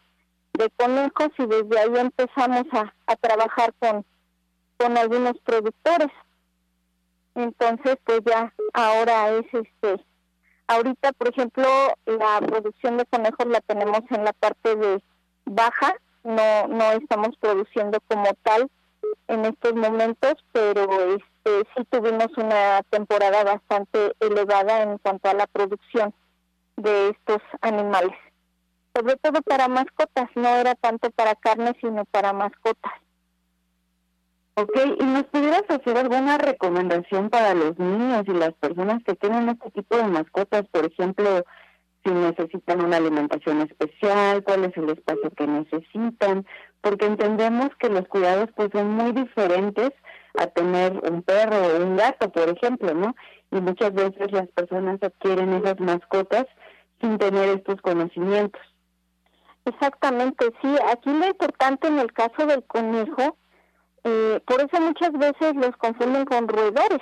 conejos 0.75 1.29
y 1.37 1.45
desde 1.45 1.79
ahí 1.79 2.01
empezamos 2.01 2.65
a, 2.73 2.93
a 3.07 3.15
trabajar 3.15 3.73
con, 3.79 4.05
con 4.77 4.97
algunos 4.97 5.37
productores. 5.45 6.09
Entonces, 7.35 7.95
pues 8.03 8.19
ya 8.25 8.53
ahora 8.73 9.29
es 9.29 9.45
este, 9.53 10.03
ahorita 10.69 11.11
por 11.13 11.29
ejemplo 11.29 11.65
la 12.05 12.39
producción 12.45 12.97
de 12.97 13.05
conejos 13.05 13.47
la 13.47 13.59
tenemos 13.61 14.01
en 14.09 14.23
la 14.23 14.33
parte 14.33 14.75
de 14.75 15.01
baja 15.45 15.95
no 16.29 16.67
no 16.67 16.91
estamos 16.93 17.35
produciendo 17.39 17.99
como 18.07 18.25
tal 18.43 18.69
en 19.27 19.45
estos 19.45 19.73
momentos, 19.75 20.35
pero 20.51 20.83
este 21.15 21.69
sí 21.75 21.85
tuvimos 21.89 22.27
una 22.37 22.81
temporada 22.89 23.43
bastante 23.43 24.13
elevada 24.19 24.83
en 24.83 24.97
cuanto 24.97 25.29
a 25.29 25.33
la 25.33 25.47
producción 25.47 26.13
de 26.77 27.09
estos 27.09 27.41
animales. 27.61 28.15
Sobre 28.95 29.15
todo 29.17 29.41
para 29.41 29.67
mascotas, 29.67 30.29
no 30.35 30.49
era 30.49 30.75
tanto 30.75 31.09
para 31.11 31.35
carne, 31.35 31.75
sino 31.79 32.05
para 32.05 32.33
mascotas. 32.33 32.93
Ok, 34.55 34.75
¿y 34.99 35.03
nos 35.05 35.23
pudieras 35.25 35.63
hacer 35.69 35.97
alguna 35.97 36.37
recomendación 36.37 37.29
para 37.29 37.53
los 37.53 37.79
niños 37.79 38.23
y 38.27 38.31
las 38.31 38.53
personas 38.55 39.01
que 39.05 39.15
tienen 39.15 39.47
este 39.49 39.71
tipo 39.71 39.95
de 39.95 40.03
mascotas? 40.03 40.65
Por 40.69 40.85
ejemplo, 40.85 41.45
si 42.03 42.11
necesitan 42.11 42.83
una 42.83 42.97
alimentación 42.97 43.61
especial, 43.61 44.43
cuál 44.43 44.65
es 44.65 44.77
el 44.77 44.89
espacio 44.89 45.29
que 45.31 45.47
necesitan, 45.47 46.45
porque 46.81 47.05
entendemos 47.05 47.69
que 47.79 47.89
los 47.89 48.07
cuidados 48.07 48.49
pues 48.55 48.69
son 48.71 48.91
muy 48.91 49.11
diferentes 49.11 49.91
a 50.37 50.47
tener 50.47 50.93
un 51.09 51.21
perro 51.23 51.57
o 51.57 51.85
un 51.85 51.97
gato, 51.97 52.31
por 52.31 52.49
ejemplo, 52.49 52.93
¿no? 52.93 53.15
Y 53.51 53.59
muchas 53.59 53.93
veces 53.93 54.31
las 54.31 54.47
personas 54.49 55.01
adquieren 55.01 55.53
esas 55.53 55.79
mascotas 55.79 56.45
sin 57.01 57.17
tener 57.17 57.49
estos 57.49 57.81
conocimientos. 57.81 58.61
Exactamente, 59.65 60.45
sí. 60.61 60.75
Aquí 60.91 61.11
lo 61.11 61.27
importante 61.27 61.87
en 61.87 61.99
el 61.99 62.11
caso 62.13 62.45
del 62.45 62.63
conejo, 62.63 63.37
eh, 64.03 64.39
por 64.45 64.61
eso 64.61 64.81
muchas 64.81 65.11
veces 65.13 65.55
los 65.55 65.75
confunden 65.77 66.25
con 66.25 66.47
roedores, 66.47 67.01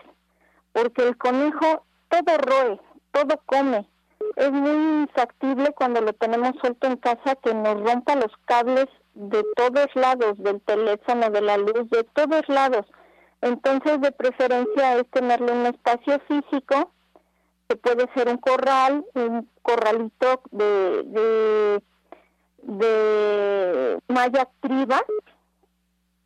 porque 0.72 1.08
el 1.08 1.18
conejo 1.18 1.86
todo 2.10 2.38
roe, 2.38 2.80
todo 3.12 3.42
come. 3.46 3.88
Es 4.36 4.52
muy 4.52 5.08
factible 5.16 5.72
cuando 5.76 6.02
lo 6.02 6.14
tenemos 6.14 6.52
suelto 6.62 6.88
en 6.88 6.98
casa 6.98 7.36
que 7.36 7.54
nos 7.54 7.82
rompa 7.82 8.16
los 8.16 8.32
cables 8.46 8.88
de 9.14 9.44
todos 9.56 9.88
lados, 9.96 10.38
del 10.38 10.62
teléfono, 10.62 11.30
de 11.30 11.42
la 11.42 11.58
luz, 11.58 11.90
de 11.90 12.04
todos 12.14 12.48
lados. 12.48 12.86
Entonces, 13.42 14.02
de 14.02 14.12
preferencia 14.12 14.98
es 14.98 15.08
tenerle 15.10 15.52
un 15.52 15.66
espacio 15.66 16.20
físico, 16.28 16.92
que 17.68 17.76
puede 17.76 18.08
ser 18.14 18.30
un 18.30 18.38
corral, 18.38 19.06
un 19.14 19.50
corralito 19.62 20.42
de, 20.52 21.04
de, 21.04 21.84
de 22.62 24.00
malla 24.08 24.48
triba, 24.62 25.02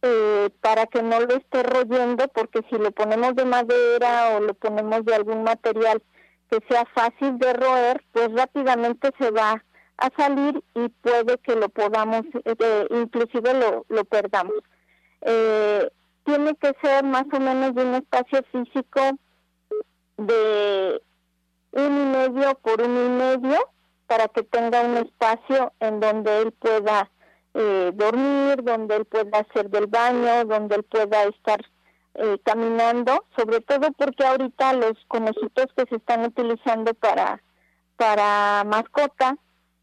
eh, 0.04 0.50
para 0.62 0.88
que 0.88 1.02
no 1.02 1.20
lo 1.20 1.36
esté 1.36 1.64
royendo, 1.64 2.28
porque 2.30 2.62
si 2.70 2.78
lo 2.78 2.92
ponemos 2.92 3.36
de 3.36 3.46
madera 3.46 4.36
o 4.36 4.40
lo 4.40 4.54
ponemos 4.54 5.06
de 5.06 5.16
algún 5.16 5.44
material 5.44 6.02
que 6.52 6.60
sea 6.68 6.86
fácil 6.94 7.40
de 7.40 7.54
roer, 7.54 8.04
pues 8.12 8.32
rápidamente 8.34 9.10
se 9.18 9.32
va 9.32 9.64
a 9.98 10.10
salir 10.18 10.62
y 10.76 10.90
puede 10.90 11.38
que 11.38 11.56
lo 11.56 11.70
podamos, 11.70 12.24
eh, 12.44 12.88
inclusive 12.90 13.54
lo, 13.54 13.86
lo 13.88 14.04
perdamos. 14.04 14.58
Eh, 15.22 15.90
tiene 16.26 16.54
que 16.56 16.76
ser 16.84 17.06
más 17.06 17.26
o 17.32 17.40
menos 17.40 17.74
de 17.74 17.86
un 17.86 17.96
espacio 17.96 18.44
físico 18.52 19.02
de 20.18 21.02
un 21.72 21.84
y 21.84 22.06
medio 22.18 22.54
por 22.56 22.82
uno 22.82 23.06
y 23.06 23.10
medio 23.10 23.58
para 24.08 24.28
que 24.28 24.44
tenga 24.44 24.82
un 24.82 24.98
espacio 24.98 25.72
en 25.80 26.02
donde 26.02 26.42
él 26.42 26.52
pueda 26.52 27.10
eh, 27.54 27.92
dormir, 27.94 28.62
donde 28.64 28.98
él 28.98 29.06
pueda 29.06 29.40
hacer 29.40 29.70
del 29.70 29.88
baño, 29.88 30.44
donde 30.46 30.76
él 30.76 30.84
pueda 30.84 31.24
estar 31.24 31.62
eh, 32.16 32.38
caminando, 32.44 33.26
sobre 33.38 33.62
todo 33.62 33.92
porque 33.94 34.26
ahorita 34.26 34.74
los 34.74 34.94
conejitos 35.08 35.68
que 35.76 35.86
se 35.90 35.96
están 35.96 36.26
utilizando 36.26 36.94
para, 36.94 37.42
para 37.96 38.64
mascota 38.66 39.38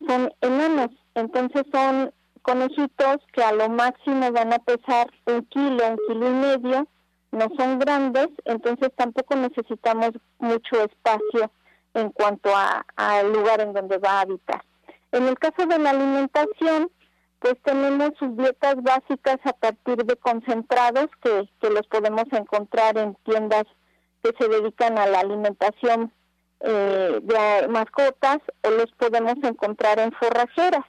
son 0.06 0.32
enanos, 0.40 0.90
entonces 1.14 1.62
son 1.72 2.12
conejitos 2.42 3.18
que 3.32 3.42
a 3.42 3.52
lo 3.52 3.68
máximo 3.68 4.30
van 4.32 4.52
a 4.52 4.58
pesar 4.58 5.10
un 5.26 5.42
kilo, 5.46 5.88
un 5.88 5.98
kilo 6.06 6.28
y 6.28 6.34
medio, 6.34 6.88
no 7.32 7.46
son 7.58 7.78
grandes, 7.78 8.28
entonces 8.44 8.90
tampoco 8.96 9.36
necesitamos 9.36 10.10
mucho 10.38 10.82
espacio 10.82 11.50
en 11.94 12.10
cuanto 12.10 12.50
al 12.96 13.32
lugar 13.32 13.60
en 13.60 13.72
donde 13.72 13.98
va 13.98 14.18
a 14.18 14.20
habitar. 14.22 14.62
En 15.12 15.26
el 15.26 15.38
caso 15.38 15.66
de 15.66 15.78
la 15.78 15.90
alimentación, 15.90 16.90
pues 17.40 17.54
tenemos 17.62 18.10
sus 18.18 18.36
dietas 18.36 18.76
básicas 18.82 19.38
a 19.44 19.52
partir 19.52 20.04
de 20.04 20.16
concentrados 20.16 21.06
que, 21.22 21.48
que 21.60 21.70
los 21.70 21.86
podemos 21.86 22.24
encontrar 22.32 22.98
en 22.98 23.14
tiendas 23.24 23.64
que 24.22 24.32
se 24.38 24.48
dedican 24.48 24.98
a 24.98 25.06
la 25.06 25.20
alimentación 25.20 26.12
eh, 26.60 27.20
de 27.22 27.68
mascotas 27.68 28.38
o 28.64 28.70
los 28.70 28.90
podemos 28.98 29.36
encontrar 29.42 30.00
en 30.00 30.10
forrajeras. 30.12 30.84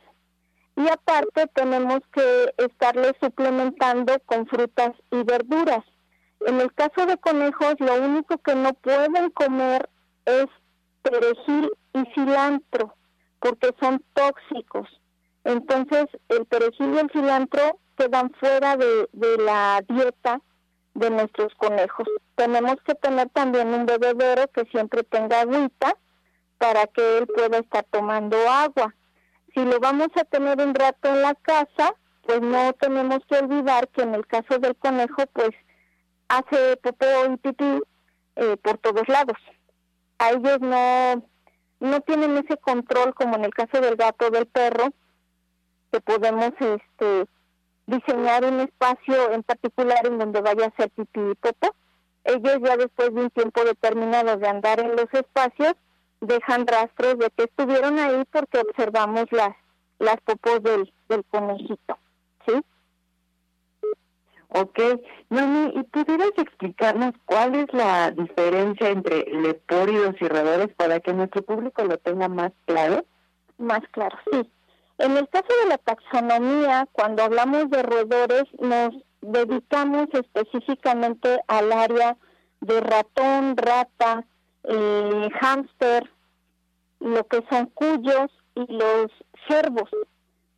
Y 0.76 0.88
aparte 0.88 1.46
tenemos 1.54 2.00
que 2.14 2.54
estarles 2.58 3.14
suplementando 3.22 4.18
con 4.26 4.48
frutas 4.48 4.92
y 5.12 5.24
verduras. 5.24 5.84
En 6.48 6.60
el 6.62 6.74
caso 6.74 7.06
de 7.06 7.18
conejos, 7.18 7.76
lo 7.80 8.02
único 8.02 8.38
que 8.38 8.56
no 8.56 8.74
pueden 8.74 9.30
comer 9.32 9.90
es 10.26 10.48
perejil 11.04 11.70
y 11.94 12.04
cilantro, 12.14 12.96
porque 13.40 13.76
son 13.80 14.04
tóxicos. 14.14 14.88
Entonces, 15.50 16.06
el 16.28 16.46
perejil 16.46 16.94
y 16.94 17.00
el 17.00 17.10
cilantro 17.10 17.80
quedan 17.98 18.32
fuera 18.40 18.78
de, 18.78 19.10
de 19.14 19.38
la 19.38 19.84
dieta 19.88 20.42
de 20.94 21.10
nuestros 21.10 21.56
conejos. 21.56 22.08
Tenemos 22.36 22.76
que 22.86 22.94
tener 22.94 23.30
también 23.30 23.74
un 23.74 23.88
bebedero 23.88 24.48
que 24.50 24.66
siempre 24.66 25.04
tenga 25.04 25.42
agüita 25.42 25.98
para 26.60 26.86
que 26.86 27.18
él 27.18 27.26
pueda 27.26 27.58
estar 27.58 27.84
tomando 27.90 28.38
agua. 28.48 28.94
Si 29.56 29.66
lo 29.66 29.80
vamos 29.80 30.10
a 30.18 30.24
tener 30.26 30.62
un 30.62 30.76
rato 30.76 31.10
en 31.10 31.24
la 31.24 31.34
casa, 31.34 31.96
pues 32.28 32.42
no 32.42 32.72
tenemos 32.74 33.18
que 33.28 33.40
olvidar 33.40 33.88
que 33.88 34.04
en 34.04 34.14
el 34.14 34.28
caso 34.28 34.60
del 34.60 34.76
conejo, 34.76 35.24
pues 35.34 35.50
hace 36.28 36.78
popó 36.78 37.08
y 37.28 37.38
pipí 37.38 37.82
eh, 38.36 38.56
por 38.58 38.78
todos 38.78 39.08
lados. 39.08 39.38
A 40.20 40.30
ellos 40.30 40.60
no, 40.60 41.28
no 41.80 42.02
tienen 42.02 42.38
ese 42.38 42.56
control 42.58 43.16
como 43.16 43.36
en 43.36 43.46
el 43.46 43.54
caso 43.56 43.82
del 43.82 43.96
gato 43.96 44.28
o 44.28 44.30
del 44.30 44.46
perro, 44.46 44.94
que 45.92 46.02
podemos 46.02 46.52
este 46.60 47.26
diseñar 47.88 48.46
un 48.46 48.60
espacio 48.62 49.32
en 49.32 49.44
particular 49.44 50.06
en 50.06 50.20
donde 50.20 50.42
vaya 50.42 50.66
a 50.66 50.68
hacer 50.68 50.90
pipí 50.92 51.20
y 51.32 51.36
popó. 51.36 51.76
Ellos 52.24 52.60
ya 52.64 52.78
después 52.78 53.14
de 53.14 53.22
un 53.22 53.30
tiempo 53.32 53.64
determinado 53.64 54.38
de 54.38 54.48
andar 54.48 54.80
en 54.80 54.92
los 54.92 55.12
espacios, 55.12 55.74
dejan 56.22 56.68
rastros 56.68 57.18
de 57.18 57.30
que 57.32 57.44
estuvieron 57.44 57.98
ahí 57.98 58.24
porque 58.32 58.60
observamos 58.60 59.26
las, 59.32 59.56
las 59.98 60.18
popos 60.22 60.62
del, 60.62 60.94
del 61.08 61.24
conejito. 61.26 61.98
¿Sí? 62.48 62.62
Ok. 64.50 64.80
Mami, 65.30 65.74
¿y 65.76 65.84
pudieras 65.84 66.32
explicarnos 66.38 67.14
cuál 67.26 67.56
es 67.56 67.68
la 67.72 68.12
diferencia 68.12 68.90
entre 68.90 69.26
lepóridos 69.32 70.16
y 70.20 70.28
roedores 70.28 70.74
para 70.76 71.00
que 71.00 71.14
nuestro 71.14 71.42
público 71.44 71.84
lo 71.84 71.98
tenga 71.98 72.28
más 72.28 72.52
claro? 72.66 73.06
Más 73.58 73.82
claro, 73.92 74.18
sí. 74.32 74.50
En 75.00 75.16
el 75.16 75.30
caso 75.30 75.48
de 75.64 75.70
la 75.70 75.78
taxonomía, 75.78 76.86
cuando 76.92 77.24
hablamos 77.24 77.70
de 77.70 77.84
roedores, 77.84 78.44
nos 78.60 78.90
dedicamos 79.22 80.08
específicamente 80.12 81.40
al 81.48 81.72
área 81.72 82.18
de 82.60 82.82
ratón, 82.82 83.56
rata, 83.56 84.26
eh, 84.66 85.30
hámster, 85.40 86.12
lo 87.00 87.26
que 87.28 87.42
son 87.50 87.68
cuyos 87.68 88.30
y 88.56 88.74
los 88.74 89.10
cervos. 89.48 89.90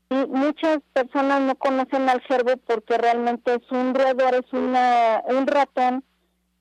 Y 0.10 0.16
muchas 0.26 0.80
personas 0.92 1.42
no 1.42 1.54
conocen 1.54 2.10
al 2.10 2.24
cervo 2.28 2.54
porque 2.66 2.98
realmente 2.98 3.54
es 3.54 3.72
un 3.72 3.94
roedor, 3.94 4.34
es 4.34 4.52
una, 4.54 5.22
un 5.28 5.46
ratón 5.46 6.04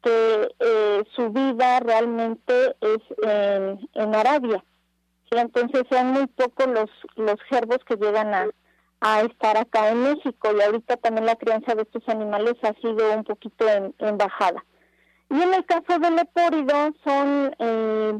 que 0.02 0.54
eh, 0.58 1.02
su 1.16 1.30
vida 1.30 1.80
realmente 1.80 2.76
es 2.82 3.00
en, 3.22 3.88
en 3.94 4.14
Arabia 4.14 4.62
entonces 5.38 5.84
son 5.90 6.08
muy 6.08 6.26
pocos 6.26 6.66
los, 6.66 6.90
los 7.16 7.36
cervos 7.48 7.78
que 7.86 7.96
llegan 7.96 8.34
a, 8.34 8.48
a 9.00 9.22
estar 9.22 9.56
acá 9.56 9.90
en 9.90 10.02
México 10.02 10.48
y 10.56 10.60
ahorita 10.60 10.96
también 10.96 11.26
la 11.26 11.36
crianza 11.36 11.74
de 11.74 11.82
estos 11.82 12.06
animales 12.08 12.54
ha 12.62 12.74
sido 12.80 13.14
un 13.14 13.24
poquito 13.24 13.66
en, 13.68 14.18
bajada. 14.18 14.64
Y 15.30 15.40
en 15.40 15.54
el 15.54 15.64
caso 15.64 15.98
del 15.98 16.16
lepórido 16.16 16.92
son, 17.04 17.54
eh, 17.58 18.18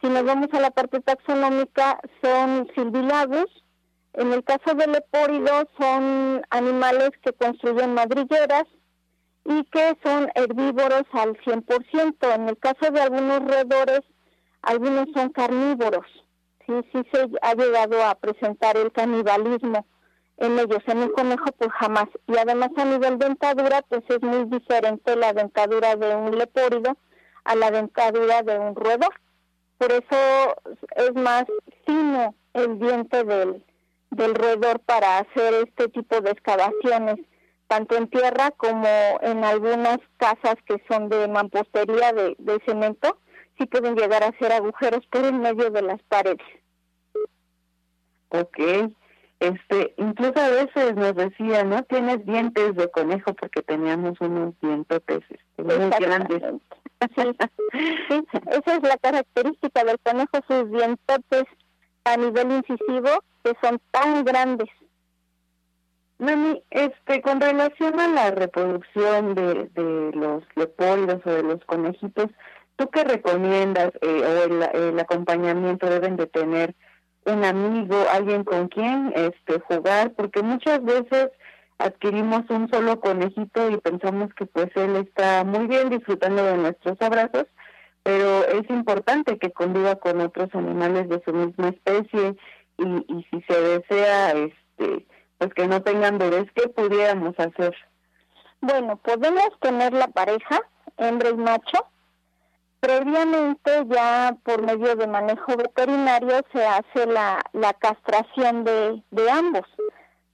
si 0.00 0.08
nos 0.08 0.24
vamos 0.24 0.48
a 0.52 0.60
la 0.60 0.70
parte 0.70 1.00
taxonómica, 1.00 2.00
son 2.22 2.70
silvilagos. 2.74 3.46
En 4.14 4.32
el 4.32 4.44
caso 4.44 4.74
del 4.74 4.92
lepórido 4.92 5.68
son 5.78 6.42
animales 6.50 7.10
que 7.22 7.32
construyen 7.32 7.94
madrigueras 7.94 8.64
y 9.44 9.64
que 9.64 9.98
son 10.04 10.30
herbívoros 10.34 11.04
al 11.12 11.36
100%. 11.38 12.34
En 12.34 12.48
el 12.48 12.58
caso 12.58 12.90
de 12.92 13.00
algunos 13.00 13.40
roedores, 13.40 14.02
algunos 14.62 15.08
son 15.14 15.30
carnívoros 15.30 16.06
sí, 16.66 16.74
sí 16.92 17.02
se 17.12 17.28
ha 17.42 17.54
llegado 17.54 18.04
a 18.04 18.14
presentar 18.14 18.76
el 18.76 18.92
canibalismo 18.92 19.86
en 20.38 20.58
ellos. 20.58 20.82
En 20.86 20.98
el 20.98 21.12
conejo, 21.12 21.46
pues 21.58 21.70
jamás. 21.72 22.06
Y 22.26 22.36
además 22.36 22.70
a 22.76 22.84
nivel 22.84 23.18
dentadura, 23.18 23.82
pues 23.88 24.02
es 24.08 24.22
muy 24.22 24.44
diferente 24.44 25.16
la 25.16 25.32
dentadura 25.32 25.96
de 25.96 26.14
un 26.16 26.36
lepórido 26.36 26.96
a 27.44 27.54
la 27.54 27.70
dentadura 27.70 28.42
de 28.42 28.58
un 28.58 28.74
roedor. 28.74 29.14
Por 29.78 29.92
eso 29.92 30.56
es 30.96 31.14
más 31.14 31.44
fino 31.86 32.34
el 32.54 32.78
diente 32.78 33.24
del, 33.24 33.64
del 34.10 34.34
roedor 34.34 34.80
para 34.80 35.18
hacer 35.18 35.54
este 35.66 35.88
tipo 35.88 36.20
de 36.20 36.30
excavaciones, 36.30 37.16
tanto 37.66 37.96
en 37.96 38.08
tierra 38.08 38.50
como 38.52 39.18
en 39.22 39.44
algunas 39.44 39.98
casas 40.18 40.56
que 40.66 40.82
son 40.88 41.08
de 41.08 41.26
mampostería 41.26 42.12
de, 42.12 42.36
de 42.38 42.60
cemento 42.66 43.18
sí 43.62 43.66
pueden 43.66 43.94
llegar 43.94 44.22
a 44.22 44.28
hacer 44.28 44.52
agujeros 44.52 45.06
por 45.06 45.24
el 45.24 45.34
medio 45.34 45.70
de 45.70 45.82
las 45.82 46.02
paredes. 46.02 46.46
Ok, 48.30 48.58
este, 49.40 49.94
incluso 49.98 50.40
a 50.40 50.48
veces 50.48 50.94
nos 50.96 51.14
decía, 51.14 51.64
¿no? 51.64 51.82
Tienes 51.84 52.24
dientes 52.24 52.74
de 52.74 52.90
conejo 52.90 53.34
porque 53.34 53.62
teníamos 53.62 54.20
unos 54.20 54.54
dientotes 54.60 55.20
este, 55.28 55.62
muy 55.62 55.90
grandes. 55.90 56.42
Sí, 57.16 58.24
esa 58.50 58.76
es 58.76 58.82
la 58.82 58.96
característica 58.96 59.84
del 59.84 59.98
conejo, 59.98 60.38
sus 60.46 60.70
dientotes 60.70 61.44
a 62.04 62.16
nivel 62.16 62.52
incisivo 62.52 63.10
que 63.42 63.56
son 63.60 63.80
tan 63.90 64.24
grandes. 64.24 64.68
Mami, 66.18 66.62
este, 66.70 67.20
con 67.22 67.40
relación 67.40 67.98
a 67.98 68.06
la 68.06 68.30
reproducción 68.30 69.34
de, 69.34 69.68
de 69.74 70.12
los 70.14 70.44
lepóidos 70.54 71.20
o 71.26 71.30
de 71.30 71.42
los 71.42 71.64
conejitos, 71.64 72.30
¿Tú 72.76 72.88
qué 72.90 73.04
recomiendas 73.04 73.90
eh, 74.00 74.22
o 74.72 74.88
el, 74.88 74.98
acompañamiento 74.98 75.86
deben 75.86 76.16
de 76.16 76.26
tener 76.26 76.74
un 77.24 77.44
amigo, 77.44 77.96
alguien 78.10 78.44
con 78.44 78.68
quien 78.68 79.12
este 79.14 79.60
jugar, 79.60 80.12
porque 80.14 80.42
muchas 80.42 80.82
veces 80.82 81.30
adquirimos 81.78 82.42
un 82.48 82.68
solo 82.70 83.00
conejito 83.00 83.70
y 83.70 83.76
pensamos 83.76 84.32
que 84.34 84.46
pues 84.46 84.70
él 84.74 84.96
está 84.96 85.44
muy 85.44 85.66
bien 85.66 85.90
disfrutando 85.90 86.44
de 86.44 86.56
nuestros 86.56 87.00
abrazos, 87.00 87.46
pero 88.02 88.44
es 88.46 88.68
importante 88.70 89.38
que 89.38 89.52
conviva 89.52 89.96
con 89.96 90.20
otros 90.20 90.48
animales 90.54 91.08
de 91.08 91.22
su 91.24 91.32
misma 91.32 91.68
especie 91.68 92.36
y, 92.78 92.84
y 92.84 93.26
si 93.30 93.42
se 93.42 93.60
desea 93.60 94.32
este 94.32 95.06
pues 95.42 95.54
que 95.54 95.66
no 95.66 95.82
tengan 95.82 96.18
bebés, 96.18 96.46
¿qué 96.54 96.68
pudiéramos 96.68 97.34
hacer? 97.36 97.74
Bueno, 98.60 98.96
podemos 98.98 99.48
tener 99.60 99.92
la 99.92 100.06
pareja, 100.06 100.60
hembra 100.96 101.30
y 101.30 101.34
macho. 101.34 101.84
Previamente 102.82 103.86
ya 103.88 104.36
por 104.42 104.60
medio 104.62 104.96
de 104.96 105.06
manejo 105.06 105.56
veterinario 105.56 106.40
se 106.52 106.66
hace 106.66 107.06
la, 107.06 107.40
la 107.52 107.72
castración 107.74 108.64
de, 108.64 109.00
de 109.12 109.30
ambos. 109.30 109.62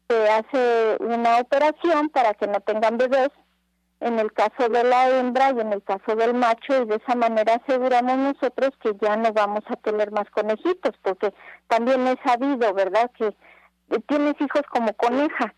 Se 0.08 0.30
hace 0.30 0.96
una 1.00 1.40
operación 1.40 2.08
para 2.08 2.32
que 2.32 2.46
no 2.46 2.58
tengan 2.60 2.96
bebés 2.96 3.28
en 4.00 4.18
el 4.18 4.32
caso 4.32 4.70
de 4.70 4.82
la 4.82 5.10
hembra 5.10 5.50
y 5.50 5.60
en 5.60 5.74
el 5.74 5.82
caso 5.82 6.16
del 6.16 6.32
macho 6.32 6.82
y 6.82 6.86
de 6.86 6.96
esa 6.96 7.14
manera 7.16 7.60
aseguramos 7.62 8.16
nosotros 8.16 8.70
que 8.80 8.96
ya 8.98 9.14
no 9.16 9.30
vamos 9.34 9.64
a 9.68 9.76
tener 9.76 10.10
más 10.10 10.30
conejitos 10.30 10.94
porque 11.02 11.34
también 11.66 12.06
es 12.06 12.16
sabido, 12.24 12.72
¿verdad? 12.72 13.10
Que 13.18 13.34
tienes 14.06 14.40
hijos 14.40 14.62
como 14.70 14.94
coneja 14.94 15.52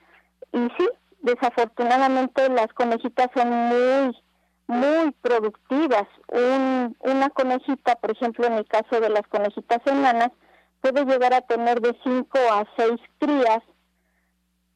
y 0.52 0.58
sí, 0.76 0.88
desafortunadamente 1.20 2.48
las 2.48 2.72
conejitas 2.74 3.28
son 3.32 3.48
muy, 3.48 4.16
muy 4.70 5.10
productivas. 5.20 6.06
Un, 6.28 6.96
una 7.00 7.30
conejita, 7.30 7.96
por 7.96 8.12
ejemplo, 8.12 8.46
en 8.46 8.54
el 8.54 8.66
caso 8.66 9.00
de 9.00 9.10
las 9.10 9.26
conejitas 9.28 9.80
enanas, 9.86 10.30
puede 10.80 11.04
llegar 11.04 11.34
a 11.34 11.42
tener 11.42 11.80
de 11.80 11.96
5 12.02 12.38
a 12.52 12.64
6 12.76 13.00
crías 13.18 13.62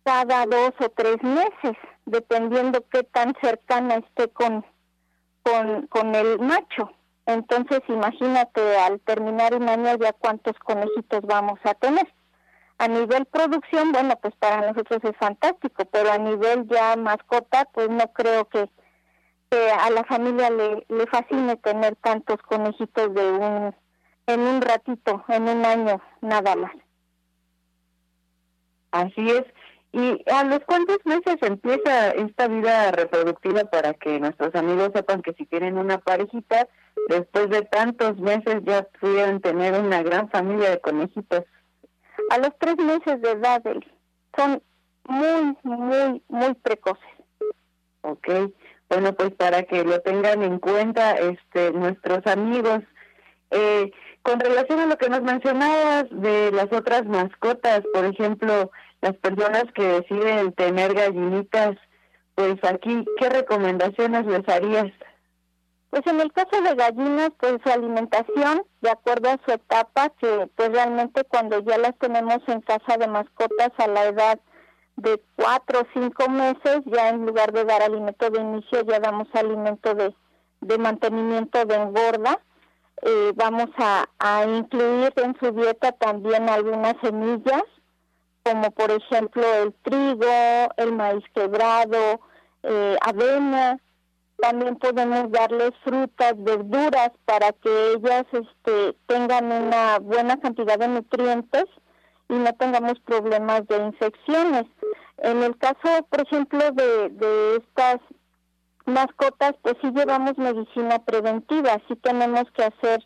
cada 0.04 0.44
dos 0.44 0.72
o 0.80 0.88
tres 0.90 1.16
meses, 1.22 1.78
dependiendo 2.04 2.84
qué 2.92 3.04
tan 3.04 3.34
cercana 3.40 3.94
esté 3.94 4.28
con, 4.28 4.64
con, 5.42 5.86
con 5.86 6.14
el 6.14 6.38
macho. 6.40 6.90
Entonces, 7.26 7.80
imagínate, 7.88 8.76
al 8.76 9.00
terminar 9.00 9.54
un 9.54 9.68
año 9.68 9.96
ya 9.96 10.12
cuántos 10.12 10.58
conejitos 10.58 11.22
vamos 11.22 11.58
a 11.64 11.72
tener. 11.74 12.06
A 12.76 12.88
nivel 12.88 13.24
producción, 13.24 13.92
bueno, 13.92 14.14
pues 14.20 14.34
para 14.36 14.72
nosotros 14.72 14.98
es 15.04 15.16
fantástico, 15.16 15.84
pero 15.90 16.12
a 16.12 16.18
nivel 16.18 16.66
ya 16.68 16.96
mascota, 16.96 17.66
pues 17.72 17.88
no 17.88 18.12
creo 18.12 18.46
que, 18.46 18.68
a 19.70 19.90
la 19.90 20.04
familia 20.04 20.50
le, 20.50 20.84
le 20.88 21.06
fascine 21.06 21.56
tener 21.56 21.96
tantos 21.96 22.36
conejitos 22.42 23.14
de 23.14 23.32
un 23.32 23.74
en 24.26 24.40
un 24.40 24.62
ratito, 24.62 25.22
en 25.28 25.48
un 25.48 25.66
año, 25.66 26.00
nada 26.22 26.56
más. 26.56 26.72
Así 28.90 29.28
es. 29.28 29.44
¿Y 29.92 30.24
a 30.30 30.44
los 30.44 30.60
cuántos 30.60 30.98
meses 31.04 31.36
empieza 31.42 32.10
esta 32.10 32.48
vida 32.48 32.90
reproductiva 32.90 33.64
para 33.64 33.92
que 33.94 34.18
nuestros 34.18 34.54
amigos 34.54 34.90
sepan 34.94 35.22
que 35.22 35.34
si 35.34 35.44
tienen 35.46 35.76
una 35.78 35.98
parejita, 35.98 36.66
después 37.08 37.50
de 37.50 37.62
tantos 37.62 38.16
meses 38.16 38.62
ya 38.64 38.88
pudieran 38.98 39.40
tener 39.40 39.78
una 39.78 40.02
gran 40.02 40.30
familia 40.30 40.70
de 40.70 40.80
conejitos? 40.80 41.44
a 42.30 42.38
los 42.38 42.50
tres 42.58 42.76
meses 42.76 43.20
de 43.20 43.30
edad 43.32 43.62
son 44.36 44.62
muy, 45.06 45.56
muy, 45.62 46.22
muy 46.28 46.54
precoces. 46.54 47.02
Ok, 48.02 48.28
bueno, 48.88 49.12
pues 49.14 49.30
para 49.32 49.62
que 49.64 49.84
lo 49.84 50.00
tengan 50.00 50.42
en 50.42 50.58
cuenta 50.58 51.12
este 51.12 51.72
nuestros 51.72 52.26
amigos. 52.26 52.80
Eh, 53.50 53.92
con 54.22 54.40
relación 54.40 54.80
a 54.80 54.86
lo 54.86 54.96
que 54.96 55.10
nos 55.10 55.22
mencionabas 55.22 56.06
de 56.10 56.50
las 56.50 56.72
otras 56.72 57.04
mascotas, 57.04 57.82
por 57.92 58.04
ejemplo, 58.06 58.70
las 59.02 59.14
personas 59.16 59.64
que 59.74 59.84
deciden 59.84 60.52
tener 60.52 60.94
gallinitas, 60.94 61.76
pues 62.34 62.56
aquí, 62.64 63.04
¿qué 63.20 63.28
recomendaciones 63.28 64.26
les 64.26 64.48
harías? 64.48 64.90
Pues 65.90 66.06
en 66.06 66.20
el 66.20 66.32
caso 66.32 66.60
de 66.60 66.74
gallinas, 66.74 67.30
pues 67.38 67.58
su 67.62 67.70
alimentación, 67.70 68.62
de 68.80 68.90
acuerdo 68.90 69.28
a 69.30 69.40
su 69.44 69.52
etapa, 69.52 70.10
que 70.20 70.48
pues 70.56 70.70
realmente 70.70 71.22
cuando 71.24 71.60
ya 71.60 71.78
las 71.78 71.96
tenemos 71.98 72.38
en 72.48 72.62
casa 72.62 72.96
de 72.96 73.06
mascotas 73.06 73.70
a 73.76 73.86
la 73.86 74.06
edad 74.06 74.40
de 74.96 75.20
cuatro 75.36 75.80
o 75.80 75.86
cinco 75.92 76.28
meses, 76.28 76.80
ya 76.86 77.08
en 77.10 77.26
lugar 77.26 77.52
de 77.52 77.64
dar 77.64 77.82
alimento 77.82 78.30
de 78.30 78.40
inicio, 78.40 78.82
ya 78.82 79.00
damos 79.00 79.28
alimento 79.34 79.94
de, 79.94 80.14
de 80.60 80.78
mantenimiento 80.78 81.64
de 81.64 81.74
engorda. 81.74 82.40
Eh, 83.02 83.32
vamos 83.34 83.68
a, 83.78 84.06
a 84.18 84.44
incluir 84.44 85.12
en 85.16 85.36
su 85.40 85.50
dieta 85.50 85.92
también 85.92 86.48
algunas 86.48 86.94
semillas, 87.02 87.64
como 88.44 88.70
por 88.70 88.90
ejemplo 88.90 89.42
el 89.62 89.74
trigo, 89.82 90.70
el 90.76 90.92
maíz 90.92 91.24
quebrado, 91.34 92.20
eh, 92.62 92.96
avena, 93.00 93.78
también 94.38 94.76
podemos 94.76 95.30
darles 95.30 95.72
frutas, 95.82 96.34
verduras 96.36 97.10
para 97.24 97.52
que 97.52 97.92
ellas 97.92 98.24
este, 98.32 98.96
tengan 99.06 99.50
una 99.50 99.98
buena 99.98 100.38
cantidad 100.38 100.78
de 100.78 100.88
nutrientes 100.88 101.64
y 102.28 102.34
no 102.34 102.52
tengamos 102.54 102.98
problemas 103.00 103.66
de 103.68 103.76
infecciones. 103.76 104.64
En 105.18 105.42
el 105.42 105.56
caso, 105.58 106.06
por 106.10 106.20
ejemplo, 106.20 106.60
de, 106.72 107.08
de 107.10 107.56
estas 107.56 108.00
mascotas, 108.86 109.54
pues 109.62 109.76
sí 109.80 109.90
llevamos 109.94 110.36
medicina 110.36 110.98
preventiva, 110.98 111.80
sí 111.88 111.96
tenemos 111.96 112.44
que 112.52 112.64
hacer 112.64 113.04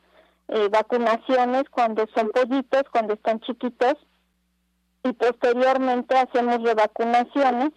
eh, 0.48 0.68
vacunaciones 0.70 1.64
cuando 1.70 2.06
son 2.14 2.30
pollitos, 2.30 2.84
cuando 2.90 3.14
están 3.14 3.40
chiquitos, 3.40 3.94
y 5.04 5.12
posteriormente 5.12 6.16
hacemos 6.16 6.62
revacunaciones 6.62 7.70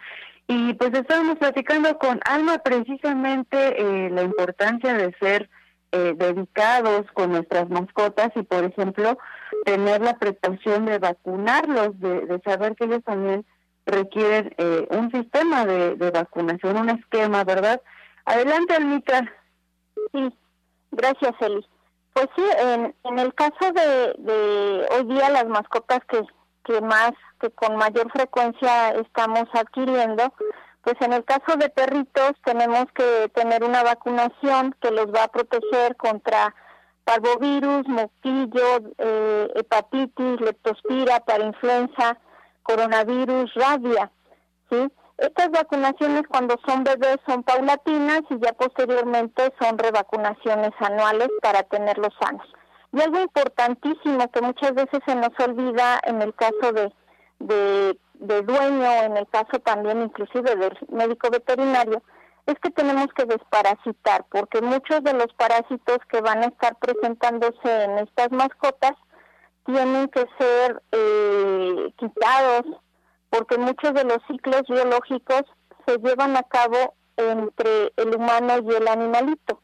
y 0.48 0.74
pues 0.74 0.92
estábamos 0.92 1.38
platicando 1.38 1.98
con 1.98 2.20
Alma 2.24 2.58
precisamente 2.58 3.56
eh, 3.56 4.10
la 4.10 4.22
importancia 4.22 4.94
de 4.94 5.14
ser 5.18 5.48
eh, 5.92 6.14
dedicados 6.16 7.06
con 7.12 7.32
nuestras 7.32 7.68
mascotas 7.70 8.30
y, 8.34 8.42
por 8.42 8.64
ejemplo, 8.64 9.18
tener 9.64 10.00
la 10.00 10.18
precaución 10.18 10.86
de 10.86 10.98
vacunarlos, 10.98 11.98
de, 12.00 12.40
saber 12.44 12.74
que 12.76 12.84
ellos 12.84 13.04
también 13.04 13.44
requieren 13.86 14.54
eh, 14.58 14.86
un 14.90 15.10
sistema 15.10 15.64
de, 15.64 16.10
vacunación, 16.10 16.76
un 16.76 16.90
esquema, 16.90 17.44
¿verdad? 17.44 17.80
Adelante, 18.24 18.74
Almita. 18.74 19.30
Sí, 20.12 20.34
gracias, 20.90 21.34
Eli. 21.40 21.66
Pues 22.12 22.28
sí, 22.36 22.44
en, 22.58 22.94
en 23.04 23.18
el 23.18 23.34
caso 23.34 23.72
de, 23.72 24.14
de 24.18 24.88
hoy 24.94 25.04
día 25.06 25.30
las 25.30 25.46
mascotas 25.46 26.00
que, 26.08 26.22
que 26.64 26.80
más, 26.80 27.12
que 27.40 27.50
con 27.50 27.76
mayor 27.76 28.10
frecuencia 28.12 28.90
estamos 28.90 29.44
adquiriendo, 29.54 30.32
pues 30.82 30.96
en 31.00 31.12
el 31.12 31.24
caso 31.24 31.56
de 31.56 31.70
perritos 31.70 32.32
tenemos 32.44 32.86
que 32.94 33.30
tener 33.34 33.64
una 33.64 33.82
vacunación 33.82 34.74
que 34.80 34.90
los 34.90 35.06
va 35.06 35.24
a 35.24 35.28
proteger 35.28 35.96
contra 35.96 36.54
parvovirus, 37.04 37.86
mosquillo, 37.88 38.92
eh, 38.98 39.48
hepatitis, 39.54 40.40
leptospira, 40.40 41.20
parainfluenza, 41.20 42.18
coronavirus, 42.62 43.52
rabia, 43.54 44.10
¿sí? 44.70 44.90
Estas 45.22 45.52
vacunaciones 45.52 46.22
cuando 46.28 46.56
son 46.66 46.82
bebés 46.82 47.18
son 47.28 47.44
paulatinas 47.44 48.22
y 48.28 48.40
ya 48.40 48.52
posteriormente 48.54 49.54
son 49.60 49.78
revacunaciones 49.78 50.72
anuales 50.80 51.28
para 51.40 51.62
tenerlos 51.62 52.12
sanos. 52.20 52.44
Y 52.92 53.00
algo 53.00 53.20
importantísimo 53.20 54.28
que 54.32 54.40
muchas 54.40 54.74
veces 54.74 54.98
se 55.06 55.14
nos 55.14 55.30
olvida 55.38 56.00
en 56.02 56.22
el 56.22 56.34
caso 56.34 56.72
de, 56.72 57.96
de 58.14 58.42
dueño, 58.42 58.92
en 59.04 59.16
el 59.16 59.28
caso 59.28 59.60
también 59.64 60.02
inclusive 60.02 60.56
del 60.56 60.76
médico 60.88 61.30
veterinario, 61.30 62.02
es 62.46 62.56
que 62.58 62.70
tenemos 62.70 63.06
que 63.14 63.24
desparasitar, 63.24 64.24
porque 64.28 64.60
muchos 64.60 65.04
de 65.04 65.12
los 65.12 65.32
parásitos 65.34 65.98
que 66.08 66.20
van 66.20 66.42
a 66.42 66.46
estar 66.46 66.74
presentándose 66.80 67.84
en 67.84 67.98
estas 67.98 68.32
mascotas 68.32 68.94
tienen 69.66 70.08
que 70.08 70.26
ser 70.36 70.82
eh, 70.90 71.92
quitados, 71.96 72.64
porque 73.32 73.56
muchos 73.56 73.94
de 73.94 74.04
los 74.04 74.18
ciclos 74.28 74.62
biológicos 74.68 75.44
se 75.86 75.96
llevan 75.96 76.36
a 76.36 76.42
cabo 76.42 76.94
entre 77.16 77.90
el 77.96 78.14
humano 78.14 78.58
y 78.62 78.74
el 78.74 78.86
animalito. 78.86 79.58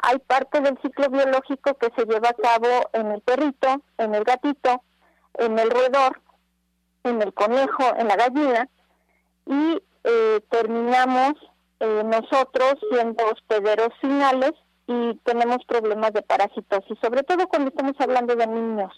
Hay 0.00 0.20
parte 0.20 0.60
del 0.60 0.78
ciclo 0.80 1.08
biológico 1.10 1.74
que 1.74 1.88
se 1.96 2.06
lleva 2.06 2.28
a 2.28 2.34
cabo 2.34 2.88
en 2.92 3.10
el 3.10 3.20
perrito, 3.22 3.82
en 3.98 4.14
el 4.14 4.22
gatito, 4.22 4.84
en 5.34 5.58
el 5.58 5.70
roedor, 5.70 6.20
en 7.02 7.20
el 7.20 7.34
conejo, 7.34 7.82
en 7.98 8.06
la 8.06 8.14
gallina, 8.14 8.68
y 9.44 9.82
eh, 10.04 10.40
terminamos 10.48 11.32
eh, 11.80 12.04
nosotros 12.04 12.74
siendo 12.92 13.24
hospederos 13.26 13.92
finales 14.00 14.52
y 14.86 15.16
tenemos 15.24 15.58
problemas 15.66 16.12
de 16.12 16.22
parasitosis, 16.22 16.96
sobre 17.02 17.24
todo 17.24 17.48
cuando 17.48 17.70
estamos 17.70 17.94
hablando 17.98 18.36
de 18.36 18.46
niños 18.46 18.92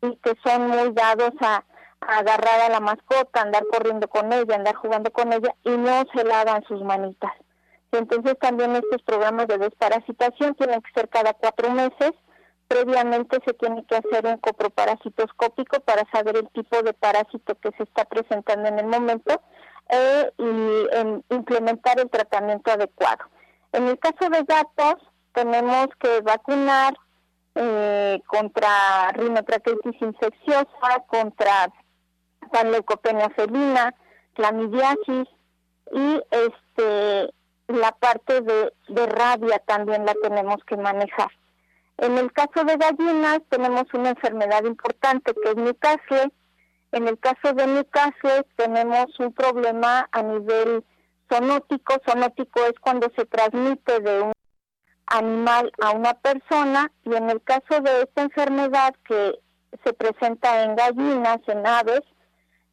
y 0.00 0.16
que 0.16 0.32
son 0.42 0.68
muy 0.68 0.92
dados 0.92 1.32
a, 1.40 1.62
agarrar 2.08 2.60
a 2.60 2.68
la 2.68 2.80
mascota, 2.80 3.42
andar 3.42 3.64
corriendo 3.70 4.08
con 4.08 4.32
ella, 4.32 4.54
andar 4.54 4.74
jugando 4.74 5.10
con 5.10 5.32
ella 5.32 5.54
y 5.64 5.70
no 5.70 6.04
se 6.14 6.24
lavan 6.24 6.64
sus 6.64 6.82
manitas. 6.82 7.32
Entonces 7.92 8.36
también 8.40 8.74
estos 8.74 9.02
programas 9.02 9.46
de 9.46 9.58
desparasitación 9.58 10.54
tienen 10.54 10.82
que 10.82 10.92
ser 10.92 11.08
cada 11.08 11.32
cuatro 11.34 11.70
meses 11.70 12.12
previamente 12.68 13.38
se 13.44 13.54
tiene 13.54 13.84
que 13.86 13.96
hacer 13.96 14.26
un 14.26 14.38
coproparasitoscópico 14.38 15.80
para 15.80 16.08
saber 16.10 16.36
el 16.36 16.48
tipo 16.50 16.82
de 16.82 16.92
parásito 16.92 17.54
que 17.56 17.70
se 17.76 17.84
está 17.84 18.04
presentando 18.04 18.68
en 18.68 18.78
el 18.78 18.86
momento 18.86 19.40
eh, 19.88 20.32
y 20.38 21.34
implementar 21.34 22.00
el 22.00 22.10
tratamiento 22.10 22.72
adecuado. 22.72 23.24
En 23.72 23.88
el 23.88 23.98
caso 23.98 24.30
de 24.30 24.42
gatos, 24.44 24.96
tenemos 25.32 25.88
que 25.98 26.20
vacunar 26.22 26.94
eh, 27.54 28.20
contra 28.26 29.12
rinotraqueitis 29.12 30.00
infecciosa, 30.00 31.04
contra 31.06 31.68
panleucopenia 32.54 33.30
felina, 33.30 33.92
clamidiasis 34.34 35.28
y 35.92 36.22
este 36.30 37.34
la 37.66 37.90
parte 37.92 38.42
de 38.42 39.06
rabia 39.06 39.58
también 39.66 40.06
la 40.06 40.14
tenemos 40.22 40.58
que 40.66 40.76
manejar. 40.76 41.30
En 41.96 42.16
el 42.18 42.32
caso 42.32 42.64
de 42.64 42.76
gallinas 42.76 43.40
tenemos 43.48 43.84
una 43.94 44.10
enfermedad 44.10 44.64
importante 44.64 45.32
que 45.34 45.50
es 45.50 45.56
Newcastle. 45.56 46.30
En 46.92 47.08
el 47.08 47.18
caso 47.18 47.54
de 47.54 47.66
Newcastle 47.66 48.46
tenemos 48.56 49.06
un 49.18 49.32
problema 49.32 50.08
a 50.12 50.22
nivel 50.22 50.84
sonótico. 51.30 51.94
Sonótico 52.06 52.60
es 52.66 52.78
cuando 52.80 53.10
se 53.16 53.24
transmite 53.24 54.00
de 54.00 54.22
un 54.22 54.32
animal 55.06 55.72
a 55.80 55.90
una 55.92 56.14
persona 56.14 56.92
y 57.04 57.14
en 57.14 57.30
el 57.30 57.42
caso 57.42 57.80
de 57.80 58.02
esta 58.02 58.22
enfermedad 58.22 58.94
que 59.08 59.40
se 59.82 59.92
presenta 59.92 60.64
en 60.64 60.76
gallinas, 60.76 61.40
en 61.46 61.66
aves, 61.66 62.02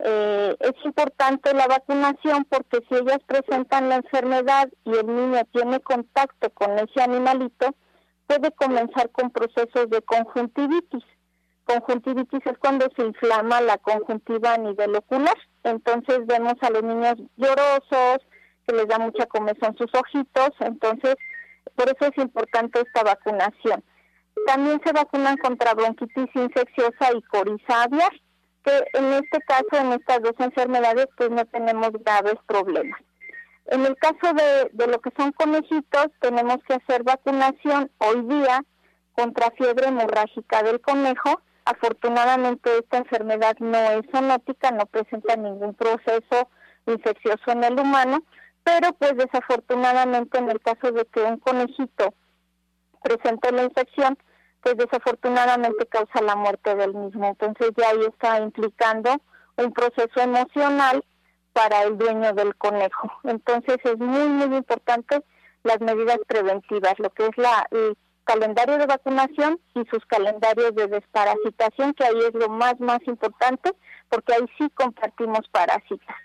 eh, 0.04 0.56
es 0.60 0.74
importante 0.86 1.54
la 1.54 1.68
vacunación 1.68 2.46
porque 2.50 2.80
si 2.90 2.96
ellas 2.96 3.20
presentan 3.26 3.90
la 3.90 3.98
enfermedad 3.98 4.70
y 4.84 4.96
el 4.96 5.08
niño 5.08 5.42
tiene 5.54 5.80
contacto 5.80 6.50
con 6.52 6.78
ese 6.80 7.02
animalito, 7.02 7.76
puede 8.28 8.52
comenzar 8.52 9.10
con 9.12 9.30
procesos 9.30 9.90
de 9.90 10.02
conjuntivitis. 10.02 11.04
Conjuntivitis 11.66 12.42
es 12.46 12.58
cuando 12.58 12.88
se 12.96 13.06
inflama 13.06 13.62
la 13.62 13.78
conjuntiva 13.78 14.54
a 14.54 14.58
nivel 14.58 14.96
ocular. 14.96 15.38
Entonces 15.64 16.26
vemos 16.26 16.56
a 16.62 16.70
los 16.70 16.84
niños 16.84 17.16
llorosos, 17.38 18.20
que 18.68 18.76
les 18.76 18.88
da 18.88 18.98
mucha 19.00 19.26
comezón 19.28 19.76
sus 19.78 19.94
ojitos. 19.94 20.50
Entonces, 20.60 21.16
por 21.76 21.86
eso 21.86 22.12
es 22.12 22.18
importante 22.18 22.82
esta 22.82 23.04
vacunación. 23.04 23.84
También 24.48 24.82
se 24.84 24.94
vacunan 24.94 25.38
contra 25.38 25.74
bronquitis 25.74 26.30
infecciosa 26.34 27.14
y 27.16 27.22
coriza 27.24 27.84
aviar, 27.84 28.12
que 28.64 28.84
en 28.94 29.14
este 29.14 29.40
caso, 29.48 29.68
en 29.74 29.94
estas 29.94 30.22
dos 30.22 30.36
enfermedades, 30.40 31.08
pues 31.18 31.30
no 31.30 31.46
tenemos 31.46 31.92
graves 32.04 32.36
problemas. 32.46 33.00
En 33.68 33.86
el 33.86 33.96
caso 33.96 34.34
de, 34.34 34.88
lo 34.88 35.00
que 35.00 35.12
son 35.16 35.32
conejitos, 35.32 36.08
tenemos 36.20 36.58
que 36.68 36.74
hacer 36.74 37.04
vacunación 37.04 37.90
hoy 38.00 38.22
día 38.28 38.64
contra 39.14 39.52
fiebre 39.52 39.88
hemorrágica 39.88 40.64
del 40.64 40.82
conejo. 40.82 41.42
Afortunadamente 41.66 42.70
esta 42.80 42.98
enfermedad 42.98 43.56
no 43.60 43.78
es 43.78 44.02
zoonótica, 44.12 44.72
no 44.72 44.86
presenta 44.88 45.36
ningún 45.36 45.74
proceso 45.76 46.50
infeccioso 46.88 47.52
en 47.52 47.64
el 47.64 47.80
humano, 47.80 48.24
pero 48.64 48.94
pues 48.94 49.16
desafortunadamente 49.16 50.38
en 50.40 50.50
el 50.50 50.60
caso 50.60 50.92
de 50.92 51.06
que 51.06 51.22
un 51.22 51.38
conejito 51.38 52.14
presente 53.04 53.52
la 53.52 53.64
infección, 53.64 54.18
pues 54.62 54.78
desafortunadamente 54.78 55.86
causa 55.88 56.22
la 56.22 56.36
muerte 56.36 56.76
del 56.76 56.94
mismo. 56.94 57.28
Entonces 57.28 57.72
ya 57.76 57.90
ahí 57.90 58.06
está 58.06 58.40
implicando 58.40 59.22
un 59.58 59.74
proceso 59.74 60.20
emocional 60.20 61.04
para 61.54 61.84
el 61.84 61.98
dueño 61.98 62.34
del 62.34 62.56
conejo. 62.56 63.12
Entonces 63.24 63.78
es 63.84 63.98
muy, 63.98 64.28
muy 64.30 64.58
importante 64.58 65.22
las 65.64 65.80
medidas 65.80 66.20
preventivas, 66.28 66.94
lo 66.98 67.10
que 67.12 67.26
es 67.26 67.38
la, 67.38 67.68
el 67.72 67.98
calendario 68.24 68.78
de 68.78 68.86
vacunación 68.86 69.60
y 69.76 69.84
sus 69.86 70.06
calendarios 70.06 70.74
de 70.76 70.88
desparasitación, 70.88 71.94
que 71.94 72.06
ahí 72.06 72.20
es 72.20 72.34
lo 72.34 72.50
más, 72.50 72.80
más 72.80 73.00
importante, 73.06 73.72
porque 74.10 74.34
ahí 74.34 74.46
sí 74.58 74.70
compartimos 74.74 75.42
parásitas. 75.52 76.16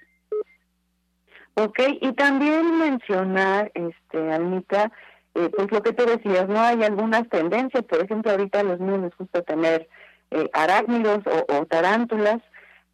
Ok, 1.55 1.79
y 2.01 2.13
también 2.13 2.79
mencionar, 2.79 3.73
este, 3.75 4.33
Almita, 4.33 4.93
eh, 5.37 5.51
pues 5.55 5.71
lo 5.71 5.83
que 5.83 5.93
tú 5.93 6.07
decías, 6.07 6.49
¿no? 6.49 6.59
Hay 6.61 6.83
algunas 6.83 7.29
tendencias, 7.29 7.85
por 7.85 8.03
ejemplo, 8.03 8.31
ahorita 8.31 8.61
a 8.61 8.63
los 8.65 8.81
niños 8.81 9.03
les 9.03 9.17
gusta 9.19 9.43
tener 9.43 9.87
eh, 10.31 10.49
arácnidos 10.55 11.19
o, 11.27 11.67
tarántulas, 11.67 12.39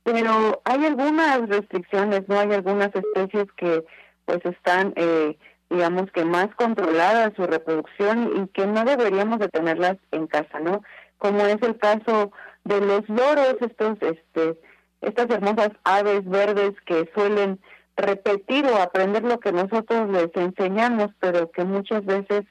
pero 0.02 0.60
hay 0.64 0.84
algunas 0.84 1.48
restricciones, 1.48 2.22
¿no? 2.26 2.40
Hay 2.40 2.52
algunas 2.52 2.90
especies 2.94 3.46
que 3.56 3.84
pues 4.24 4.44
están, 4.44 4.92
eh, 4.96 5.38
digamos 5.70 6.10
que 6.10 6.24
más 6.24 6.48
controladas 6.56 7.32
su 7.36 7.46
reproducción 7.46 8.32
y 8.42 8.48
que 8.48 8.66
no 8.66 8.84
deberíamos 8.84 9.38
de 9.38 9.48
tenerlas 9.48 9.96
en 10.10 10.26
casa, 10.26 10.58
¿no? 10.58 10.82
Como 11.18 11.46
es 11.46 11.62
el 11.62 11.78
caso 11.78 12.32
de 12.64 12.80
los 12.80 13.08
loros, 13.08 13.56
estos, 13.60 13.98
este, 14.00 14.58
estas 15.00 15.30
hermosas 15.30 15.70
aves 15.84 16.28
verdes 16.28 16.72
que 16.86 17.08
suelen 17.14 17.60
repetir 17.96 18.66
o 18.66 18.76
aprender 18.76 19.22
lo 19.22 19.38
que 19.40 19.52
nosotros 19.52 20.08
les 20.10 20.30
enseñamos, 20.34 21.10
pero 21.20 21.50
que 21.50 21.64
muchas 21.64 22.04
veces 22.04 22.42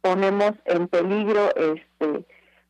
ponemos 0.00 0.52
en 0.64 0.88
peligro, 0.88 1.50
este, 1.56 2.24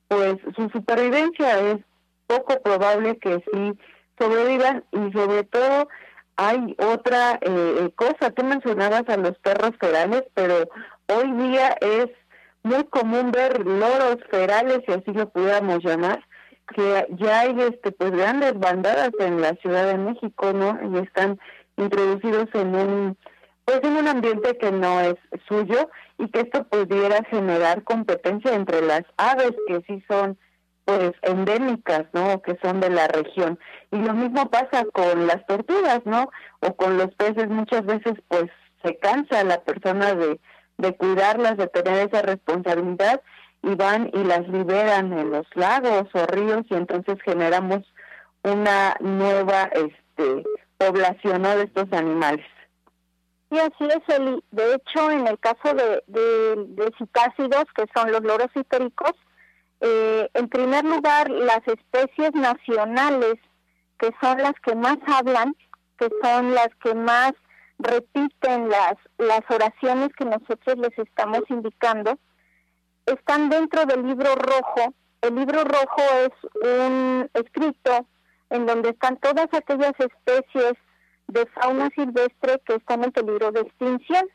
pues 0.08 0.36
su 0.54 0.68
supervivencia 0.70 1.60
es 1.60 1.78
poco 2.26 2.60
probable 2.62 3.18
que 3.18 3.42
sí 3.52 3.78
sobrevivan 4.18 4.84
y 4.92 5.12
sobre 5.12 5.44
todo 5.44 5.88
hay 6.36 6.76
otra 6.78 7.38
eh, 7.40 7.90
cosa, 7.96 8.30
tú 8.30 8.44
mencionabas 8.44 9.08
a 9.08 9.16
los 9.16 9.38
perros 9.38 9.72
ferales, 9.80 10.22
pero 10.34 10.68
hoy 11.08 11.32
día 11.32 11.76
es 11.80 12.08
muy 12.62 12.84
común 12.84 13.30
ver 13.30 13.64
loros 13.64 14.18
ferales, 14.30 14.80
si 14.86 14.92
así 14.92 15.12
lo 15.12 15.28
pudiéramos 15.30 15.82
llamar, 15.82 16.22
que 16.74 17.06
ya 17.10 17.40
hay 17.40 17.56
este 17.60 17.92
pues 17.92 18.10
grandes 18.10 18.58
bandadas 18.58 19.10
en 19.20 19.40
la 19.40 19.54
Ciudad 19.62 19.86
de 19.86 19.98
México, 19.98 20.52
¿no? 20.52 20.78
Y 20.92 20.98
están 20.98 21.38
introducidos 21.76 22.48
en 22.54 22.74
un 22.74 23.18
pues 23.64 23.80
en 23.82 23.96
un 23.96 24.06
ambiente 24.06 24.56
que 24.58 24.70
no 24.70 25.00
es 25.00 25.16
suyo 25.48 25.90
y 26.18 26.28
que 26.28 26.42
esto 26.42 26.64
pudiera 26.68 27.24
generar 27.24 27.82
competencia 27.82 28.54
entre 28.54 28.80
las 28.80 29.02
aves 29.16 29.50
que 29.66 29.82
sí 29.88 30.04
son 30.08 30.38
pues 30.84 31.12
endémicas, 31.22 32.04
¿no? 32.12 32.40
Que 32.42 32.56
son 32.62 32.78
de 32.78 32.90
la 32.90 33.08
región. 33.08 33.58
Y 33.90 33.96
lo 33.96 34.14
mismo 34.14 34.48
pasa 34.50 34.84
con 34.92 35.26
las 35.26 35.44
tortugas, 35.46 36.00
¿no? 36.04 36.30
O 36.60 36.76
con 36.76 36.96
los 36.96 37.12
peces, 37.16 37.48
muchas 37.48 37.84
veces 37.84 38.14
pues 38.28 38.44
se 38.84 38.96
cansa 38.98 39.42
la 39.42 39.60
persona 39.64 40.14
de, 40.14 40.38
de 40.78 40.96
cuidarlas, 40.96 41.56
de 41.56 41.66
tener 41.66 42.08
esa 42.08 42.22
responsabilidad 42.22 43.20
y 43.62 43.74
van 43.74 44.10
y 44.14 44.22
las 44.22 44.46
liberan 44.48 45.12
en 45.12 45.32
los 45.32 45.46
lagos 45.56 46.04
o 46.14 46.26
ríos 46.26 46.64
y 46.70 46.74
entonces 46.74 47.16
generamos 47.24 47.80
una 48.44 48.96
nueva 49.00 49.68
este 49.74 50.44
población 50.78 51.42
de 51.42 51.62
estos 51.62 51.92
animales. 51.92 52.44
Sí, 53.50 53.58
así 53.58 53.84
es, 53.84 54.16
Eli. 54.16 54.42
De 54.50 54.74
hecho, 54.74 55.10
en 55.10 55.26
el 55.26 55.38
caso 55.38 55.74
de, 55.74 56.02
de, 56.06 56.92
citácidos, 56.98 57.64
que 57.74 57.84
son 57.94 58.10
los 58.10 58.22
loros 58.22 58.50
históricos, 58.54 59.12
eh, 59.80 60.28
en 60.34 60.48
primer 60.48 60.84
lugar, 60.84 61.30
las 61.30 61.60
especies 61.66 62.32
nacionales, 62.34 63.34
que 63.98 64.10
son 64.20 64.38
las 64.38 64.54
que 64.64 64.74
más 64.74 64.96
hablan, 65.06 65.54
que 65.98 66.08
son 66.22 66.54
las 66.54 66.68
que 66.82 66.94
más 66.94 67.32
repiten 67.78 68.68
las, 68.68 68.94
las 69.18 69.42
oraciones 69.48 70.08
que 70.18 70.24
nosotros 70.24 70.76
les 70.78 70.98
estamos 70.98 71.42
indicando, 71.48 72.18
están 73.06 73.48
dentro 73.48 73.84
del 73.84 74.06
libro 74.06 74.34
rojo. 74.34 74.94
El 75.20 75.36
libro 75.36 75.62
rojo 75.64 76.02
es 76.24 76.66
un 76.68 77.30
escrito 77.34 78.06
en 78.50 78.66
donde 78.66 78.90
están 78.90 79.16
todas 79.18 79.48
aquellas 79.52 79.92
especies 79.98 80.74
de 81.28 81.46
fauna 81.46 81.90
silvestre 81.94 82.60
que 82.64 82.74
están 82.74 83.04
en 83.04 83.12
peligro 83.12 83.50
de 83.52 83.60
extinción. 83.62 84.26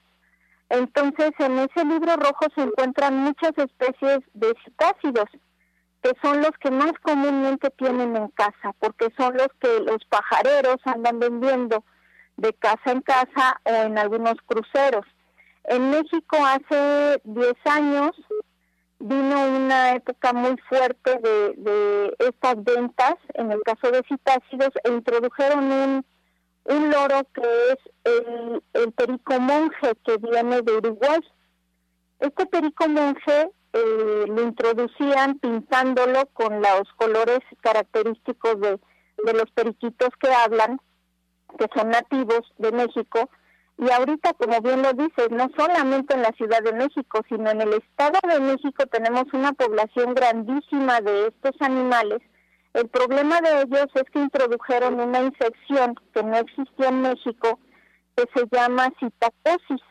Entonces, 0.70 1.32
en 1.40 1.60
ese 1.60 1.86
libro 1.86 2.16
rojo 2.16 2.46
se 2.56 2.62
encuentran 2.62 3.16
muchas 3.18 3.52
especies 3.58 4.20
de 4.34 4.54
citácidos, 4.64 5.30
que 6.02 6.12
son 6.22 6.42
los 6.42 6.52
que 6.60 6.72
más 6.72 6.94
comúnmente 7.02 7.70
tienen 7.72 8.16
en 8.16 8.28
casa, 8.30 8.74
porque 8.80 9.08
son 9.18 9.36
los 9.36 9.50
que 9.60 9.80
los 9.82 10.04
pajareros 10.06 10.78
andan 10.86 11.20
vendiendo 11.20 11.84
de 12.38 12.54
casa 12.54 12.92
en 12.92 13.02
casa 13.02 13.60
o 13.66 13.70
en 13.70 13.98
algunos 13.98 14.36
cruceros. 14.46 15.06
En 15.66 15.92
México 15.92 16.38
hace 16.44 17.22
10 17.24 17.54
años 17.66 18.12
vino 19.02 19.46
una 19.48 19.96
época 19.96 20.34
muy 20.34 20.56
fuerte 20.70 21.18
de, 21.22 22.16
estas 22.20 22.64
ventas, 22.64 23.16
en 23.34 23.52
el 23.52 23.62
caso 23.64 23.92
de 23.92 24.02
citácidos, 24.08 24.70
e 24.84 24.92
introdujeron 24.92 25.72
un 25.72 26.06
un 26.66 26.92
loro 26.92 27.28
que 27.34 27.42
es 27.42 27.78
el, 28.04 28.64
el 28.74 28.92
perico 28.92 29.40
monje 29.40 29.94
que 30.06 30.18
viene 30.18 30.62
de 30.62 30.78
Uruguay. 30.78 31.20
Este 32.20 32.46
perico 32.46 32.88
monje 32.88 33.50
eh, 33.74 34.26
lo 34.28 34.44
introducían 34.44 35.40
pintándolo 35.40 36.28
con 36.34 36.62
los 36.62 36.84
colores 36.98 37.40
característicos 37.62 38.60
de, 38.60 38.80
de 39.26 39.34
los 39.34 39.50
periquitos 39.52 40.10
que 40.20 40.32
hablan, 40.32 40.80
que 41.58 41.66
son 41.76 41.90
nativos 41.90 42.42
de 42.58 42.72
México. 42.72 43.30
Y 43.78 43.90
ahorita, 43.90 44.34
como 44.34 44.62
bien 44.62 44.82
lo 44.84 44.94
dices, 44.94 45.30
no 45.32 45.50
solamente 45.58 46.14
en 46.14 46.22
la 46.22 46.32
Ciudad 46.34 46.62
de 46.62 46.74
México, 46.74 47.22
sino 47.28 47.50
en 47.50 47.62
el 47.62 47.74
Estado 47.74 48.20
de 48.28 48.40
México 48.40 48.86
tenemos 48.92 49.26
una 49.34 49.54
población 49.54 50.14
grandísima 50.14 51.02
de 51.02 51.28
estos 51.28 51.56
animales 51.62 52.22
el 52.74 52.88
problema 52.88 53.42
de 53.42 53.64
ellos 53.64 53.88
es 53.96 54.04
que 54.14 54.20
introdujeron 54.20 55.00
una 55.00 55.22
infección 55.22 55.96
que 56.14 56.24
no 56.24 56.38
existía 56.38 56.88
en 56.88 57.02
México, 57.02 57.60
que 58.16 58.24
se 58.34 58.46
llama 58.50 58.90
citacosis. 58.98 59.82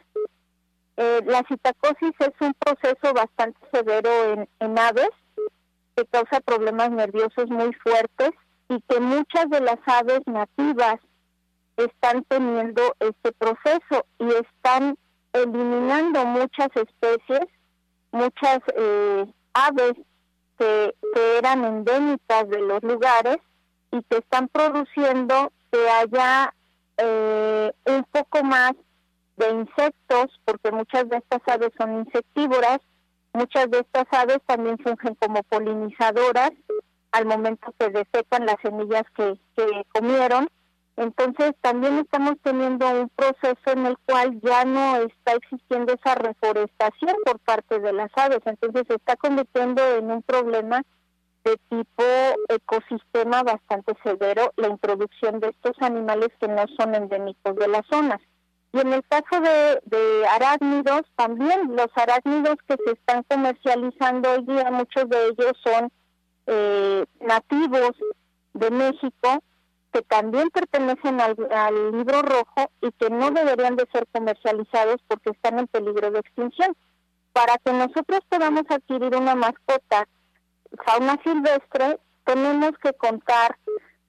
Eh, 0.96 1.20
la 1.26 1.42
citacosis 1.46 2.12
es 2.20 2.32
un 2.40 2.54
proceso 2.54 3.12
bastante 3.12 3.58
severo 3.70 4.10
en, 4.32 4.48
en 4.60 4.78
aves 4.78 5.10
que 5.94 6.06
causa 6.06 6.40
problemas 6.40 6.90
nerviosos 6.90 7.50
muy 7.50 7.72
fuertes 7.74 8.30
y 8.70 8.80
que 8.88 9.00
muchas 9.00 9.50
de 9.50 9.60
las 9.60 9.78
aves 9.84 10.20
nativas 10.26 10.96
están 11.84 12.24
teniendo 12.24 12.94
este 13.00 13.32
proceso 13.32 14.06
y 14.18 14.28
están 14.28 14.96
eliminando 15.32 16.24
muchas 16.26 16.68
especies, 16.74 17.46
muchas 18.12 18.58
eh, 18.76 19.26
aves 19.54 19.94
que, 20.58 20.94
eran 21.38 21.64
endémicas 21.64 22.48
de 22.48 22.60
los 22.60 22.82
lugares 22.82 23.38
y 23.90 24.02
que 24.02 24.18
están 24.18 24.46
produciendo 24.48 25.50
que 25.72 25.88
haya 25.88 26.54
eh, 26.98 27.72
un 27.86 28.04
poco 28.12 28.44
más 28.44 28.72
de 29.36 29.50
insectos, 29.50 30.26
porque 30.44 30.70
muchas 30.70 31.08
de 31.08 31.16
estas 31.16 31.40
aves 31.46 31.70
son 31.78 32.00
insectívoras, 32.00 32.78
muchas 33.32 33.70
de 33.70 33.78
estas 33.78 34.06
aves 34.12 34.38
también 34.46 34.78
fungen 34.78 35.14
como 35.14 35.42
polinizadoras 35.44 36.50
al 37.12 37.26
momento 37.26 37.74
que 37.78 37.88
defecan 37.88 38.46
las 38.46 38.56
semillas 38.62 39.04
que, 39.16 39.40
que 39.56 39.84
comieron 39.92 40.48
entonces 41.00 41.52
también 41.62 41.98
estamos 41.98 42.34
teniendo 42.42 42.86
un 42.90 43.08
proceso 43.08 43.70
en 43.72 43.86
el 43.86 43.96
cual 44.04 44.38
ya 44.42 44.66
no 44.66 44.96
está 44.96 45.32
existiendo 45.32 45.94
esa 45.94 46.14
reforestación 46.14 47.16
por 47.24 47.38
parte 47.38 47.80
de 47.80 47.94
las 47.94 48.10
aves, 48.16 48.40
entonces 48.44 48.82
se 48.86 48.96
está 48.96 49.16
convirtiendo 49.16 49.82
en 49.96 50.10
un 50.10 50.22
problema 50.22 50.82
de 51.44 51.56
tipo 51.70 52.04
ecosistema 52.50 53.42
bastante 53.42 53.94
severo 54.04 54.52
la 54.56 54.68
introducción 54.68 55.40
de 55.40 55.48
estos 55.48 55.72
animales 55.80 56.28
que 56.38 56.48
no 56.48 56.66
son 56.78 56.94
endémicos 56.94 57.56
de 57.56 57.68
las 57.68 57.86
zonas. 57.90 58.20
Y 58.74 58.80
en 58.80 58.92
el 58.92 59.02
caso 59.08 59.40
de, 59.40 59.80
de 59.84 60.26
arácnidos, 60.26 61.02
también 61.16 61.76
los 61.76 61.88
arácnidos 61.94 62.56
que 62.68 62.76
se 62.84 62.92
están 62.92 63.22
comercializando 63.22 64.32
hoy 64.32 64.44
día, 64.44 64.70
muchos 64.70 65.08
de 65.08 65.28
ellos 65.28 65.52
son 65.64 65.90
eh, 66.46 67.06
nativos 67.20 67.92
de 68.52 68.70
México, 68.70 69.42
que 69.92 70.02
también 70.02 70.50
pertenecen 70.50 71.20
al, 71.20 71.92
libro 71.92 72.22
rojo 72.22 72.70
y 72.80 72.92
que 72.92 73.10
no 73.10 73.30
deberían 73.30 73.76
de 73.76 73.88
ser 73.92 74.06
comercializados 74.12 74.96
porque 75.08 75.30
están 75.30 75.58
en 75.58 75.66
peligro 75.66 76.10
de 76.10 76.20
extinción. 76.20 76.76
Para 77.32 77.58
que 77.58 77.72
nosotros 77.72 78.20
podamos 78.28 78.62
adquirir 78.68 79.14
una 79.16 79.34
mascota 79.34 80.08
fauna 80.84 81.18
silvestre, 81.24 81.98
tenemos 82.24 82.72
que 82.82 82.92
contar 82.94 83.56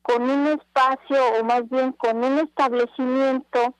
con 0.02 0.24
un 0.24 0.48
espacio 0.48 1.18
o 1.40 1.44
más 1.44 1.68
bien 1.70 1.92
con 1.94 2.24
un 2.24 2.40
establecimiento 2.40 3.76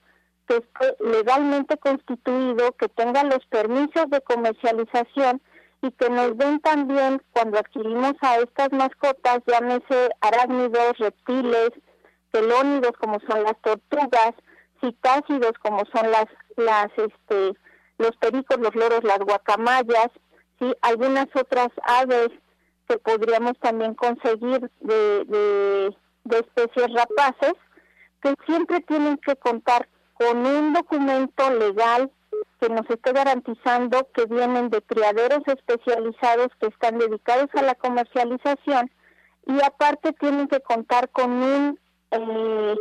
que 0.48 0.58
esté 0.58 0.96
legalmente 1.00 1.78
constituido, 1.78 2.72
que 2.74 2.88
tenga 2.90 3.24
los 3.24 3.46
permisos 3.48 4.10
de 4.10 4.22
comercialización 4.22 5.42
y 5.82 5.92
que 5.92 6.10
nos 6.10 6.38
den 6.38 6.60
también 6.60 7.22
cuando 7.32 7.58
adquirimos 7.58 8.14
a 8.22 8.38
estas 8.38 8.72
mascotas, 8.72 9.40
llámese 9.48 10.10
arácnidos, 10.22 10.98
reptiles, 11.00 11.72
pelónidos 12.32 12.92
como 13.00 13.20
son 13.30 13.44
las 13.44 13.60
tortugas, 13.62 14.34
citácidos 14.80 15.54
como 15.62 15.84
son 15.94 16.12
las 16.12 16.26
las 16.58 16.88
este 16.98 17.54
los 17.98 18.16
pericos, 18.18 18.58
los 18.60 18.74
loros, 18.74 19.04
las 19.04 19.20
guacamayas, 19.20 20.10
sí, 20.60 20.74
algunas 20.82 21.28
otras 21.36 21.70
aves 21.84 22.30
que 22.88 22.98
podríamos 22.98 23.54
también 23.60 23.94
conseguir 23.94 24.72
de, 24.80 25.26
de, 25.26 25.96
de 26.24 26.40
especies 26.40 26.94
rapaces, 26.94 27.54
que 28.22 28.34
siempre 28.48 28.82
tienen 28.82 29.18
que 29.18 29.36
contar 29.36 29.88
con 30.14 30.46
un 30.46 30.74
documento 30.74 31.50
legal 31.52 32.12
que 32.60 32.70
nos 32.70 32.90
esté 32.90 33.12
garantizando 33.12 34.08
que 34.14 34.26
vienen 34.26 34.70
de 34.70 34.82
criaderos 34.82 35.42
especializados 35.48 36.48
que 36.60 36.68
están 36.68 36.98
dedicados 36.98 37.50
a 37.56 37.62
la 37.64 37.76
comercialización 37.76 38.92
y 39.48 39.62
aparte 39.64 40.14
tienen 40.14 40.48
que 40.48 40.60
contar 40.62 41.10
con 41.10 41.32
un 41.32 41.80
eh, 42.12 42.76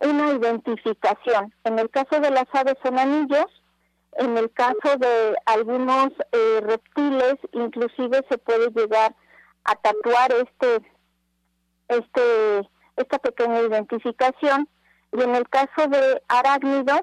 una 0.00 0.32
identificación. 0.32 1.54
En 1.64 1.78
el 1.78 1.90
caso 1.90 2.20
de 2.20 2.30
las 2.30 2.46
aves 2.52 2.76
son 2.82 2.98
anillos, 2.98 3.46
en 4.14 4.36
el 4.36 4.50
caso 4.52 4.96
de 4.98 5.36
algunos 5.46 6.08
eh, 6.32 6.60
reptiles 6.62 7.36
inclusive 7.52 8.24
se 8.28 8.38
puede 8.38 8.70
llegar 8.70 9.14
a 9.64 9.74
tatuar 9.76 10.32
este 10.32 10.82
este 11.88 12.68
esta 12.96 13.18
pequeña 13.18 13.60
identificación 13.60 14.68
y 15.12 15.22
en 15.22 15.34
el 15.34 15.48
caso 15.48 15.88
de 15.88 16.22
arácnidos 16.28 17.00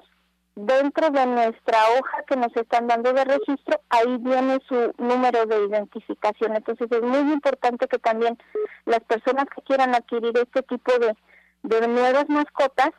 dentro 0.54 1.10
de 1.10 1.26
nuestra 1.26 1.78
hoja 1.98 2.22
que 2.28 2.36
nos 2.36 2.54
están 2.54 2.86
dando 2.86 3.12
de 3.12 3.24
registro 3.24 3.80
ahí 3.88 4.16
viene 4.18 4.58
su 4.68 4.94
número 4.98 5.46
de 5.46 5.64
identificación 5.64 6.54
entonces 6.54 6.86
es 6.90 7.02
muy 7.02 7.32
importante 7.32 7.88
que 7.88 7.98
también 7.98 8.38
las 8.84 9.00
personas 9.00 9.46
que 9.54 9.62
quieran 9.62 9.94
adquirir 9.94 10.32
este 10.36 10.62
tipo 10.62 10.92
de 10.98 11.16
de 11.62 11.88
nuevas 11.88 12.28
mascotas 12.28 12.90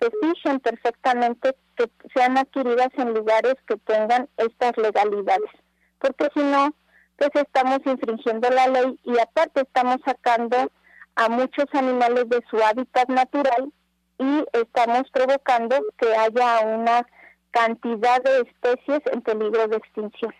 se 0.00 0.10
fijen 0.20 0.60
perfectamente 0.60 1.54
que 1.76 1.90
sean 2.14 2.36
adquiridas 2.38 2.88
en 2.96 3.14
lugares 3.14 3.54
que 3.66 3.76
tengan 3.76 4.28
estas 4.36 4.76
legalidades, 4.76 5.50
porque 5.98 6.28
si 6.34 6.42
no, 6.42 6.74
pues 7.16 7.30
estamos 7.34 7.80
infringiendo 7.84 8.48
la 8.50 8.66
ley 8.68 8.98
y 9.04 9.18
aparte 9.18 9.62
estamos 9.62 9.96
sacando 10.04 10.70
a 11.14 11.28
muchos 11.28 11.66
animales 11.72 12.28
de 12.28 12.42
su 12.50 12.62
hábitat 12.62 13.08
natural 13.08 13.72
y 14.18 14.44
estamos 14.52 15.04
provocando 15.12 15.76
que 15.98 16.14
haya 16.14 16.60
una 16.60 17.06
cantidad 17.50 18.22
de 18.22 18.40
especies 18.40 19.00
en 19.12 19.22
peligro 19.22 19.66
de 19.68 19.76
extinción. 19.76 20.34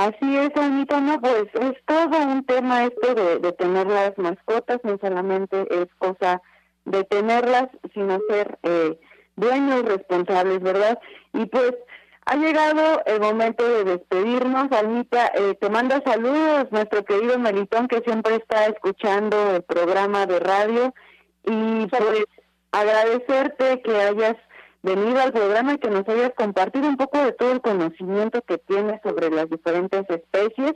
Así 0.00 0.34
es, 0.34 0.48
Anita, 0.56 0.98
no, 0.98 1.20
pues 1.20 1.44
es 1.52 1.74
todo 1.84 2.22
un 2.26 2.42
tema 2.46 2.84
esto 2.84 3.14
de, 3.14 3.52
tener 3.52 3.86
las 3.86 4.16
mascotas, 4.16 4.80
no 4.82 4.96
solamente 4.98 5.66
es 5.70 5.88
cosa 5.98 6.40
de 6.86 7.04
tenerlas, 7.04 7.68
sino 7.92 8.18
ser 8.30 8.58
eh, 8.62 8.98
dueños 9.36 9.82
responsables, 9.82 10.60
¿verdad? 10.62 10.98
Y 11.34 11.44
pues 11.44 11.74
ha 12.24 12.34
llegado 12.34 13.02
el 13.04 13.20
momento 13.20 13.62
de 13.68 13.84
despedirnos, 13.84 14.72
Anita, 14.72 15.32
eh, 15.34 15.54
te 15.60 15.68
manda 15.68 16.02
saludos 16.02 16.68
nuestro 16.70 17.04
querido 17.04 17.38
Melitón 17.38 17.86
que 17.86 18.00
siempre 18.00 18.36
está 18.36 18.68
escuchando 18.68 19.56
el 19.56 19.62
programa 19.64 20.24
de 20.24 20.40
radio. 20.40 20.94
Y 21.44 21.86
pues 21.88 22.24
agradecerte 22.72 23.82
que 23.82 24.00
hayas 24.00 24.36
venido 24.82 25.20
al 25.20 25.32
programa 25.32 25.74
y 25.74 25.78
que 25.78 25.90
nos 25.90 26.08
hayas 26.08 26.32
compartido 26.34 26.88
un 26.88 26.96
poco 26.96 27.18
de 27.18 27.32
todo 27.32 27.52
el 27.52 27.60
conocimiento 27.60 28.42
que 28.42 28.58
tienes 28.58 29.00
sobre 29.02 29.30
las 29.30 29.48
diferentes 29.48 30.04
especies. 30.08 30.74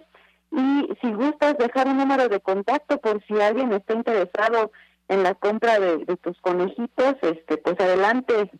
Y 0.51 0.89
si 1.01 1.13
gustas 1.13 1.59
dejar 1.59 1.89
un 1.89 1.97
número 1.97 2.29
de 2.29 2.41
contacto 2.41 2.99
por 2.99 3.25
si 3.27 3.41
alguien 3.41 3.73
está 3.73 3.95
interesado 3.95 4.71
en 5.09 5.23
la 5.23 5.35
compra 5.35 5.79
de, 5.79 6.05
tus 6.19 6.41
conejitos, 6.41 7.17
este, 7.23 7.57
pues 7.59 7.79
adelante. 7.81 8.51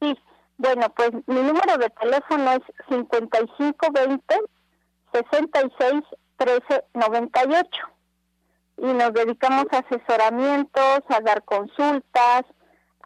Sí, 0.00 0.18
bueno, 0.58 0.92
pues 0.94 1.12
mi 1.26 1.40
número 1.40 1.78
de 1.78 1.90
teléfono 1.90 2.52
es 2.52 2.60
5520 2.88 4.36
66 5.12 6.02
13 6.36 6.84
98 6.94 7.68
y 8.78 8.86
nos 8.86 9.12
dedicamos 9.12 9.66
a 9.70 9.78
asesoramientos, 9.78 11.00
a 11.08 11.20
dar 11.20 11.44
consultas, 11.44 12.42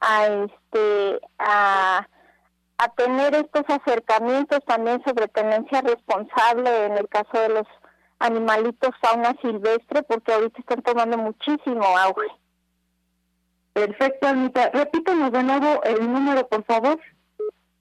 a 0.00 0.26
este 0.26 1.20
a, 1.38 2.06
a 2.78 2.88
tener 2.94 3.34
estos 3.34 3.64
acercamientos 3.68 4.60
también 4.66 5.02
sobre 5.04 5.28
tenencia 5.28 5.80
responsable 5.80 6.86
en 6.86 6.98
el 6.98 7.08
caso 7.08 7.38
de 7.40 7.48
los 7.48 7.66
animalitos 8.18 8.90
fauna 9.00 9.34
silvestre 9.42 10.02
porque 10.02 10.32
ahorita 10.32 10.60
están 10.60 10.82
tomando 10.82 11.18
muchísimo 11.18 11.84
auge. 11.98 12.28
Perfecto, 13.72 14.28
Anita. 14.28 14.70
Repítanos 14.72 15.32
de 15.32 15.42
nuevo 15.42 15.82
el 15.84 16.10
número, 16.10 16.48
por 16.48 16.64
favor. 16.64 16.98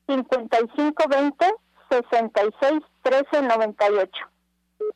5520 0.07 1.45
66 1.89 2.81
13 3.01 3.41
98. 3.41 4.11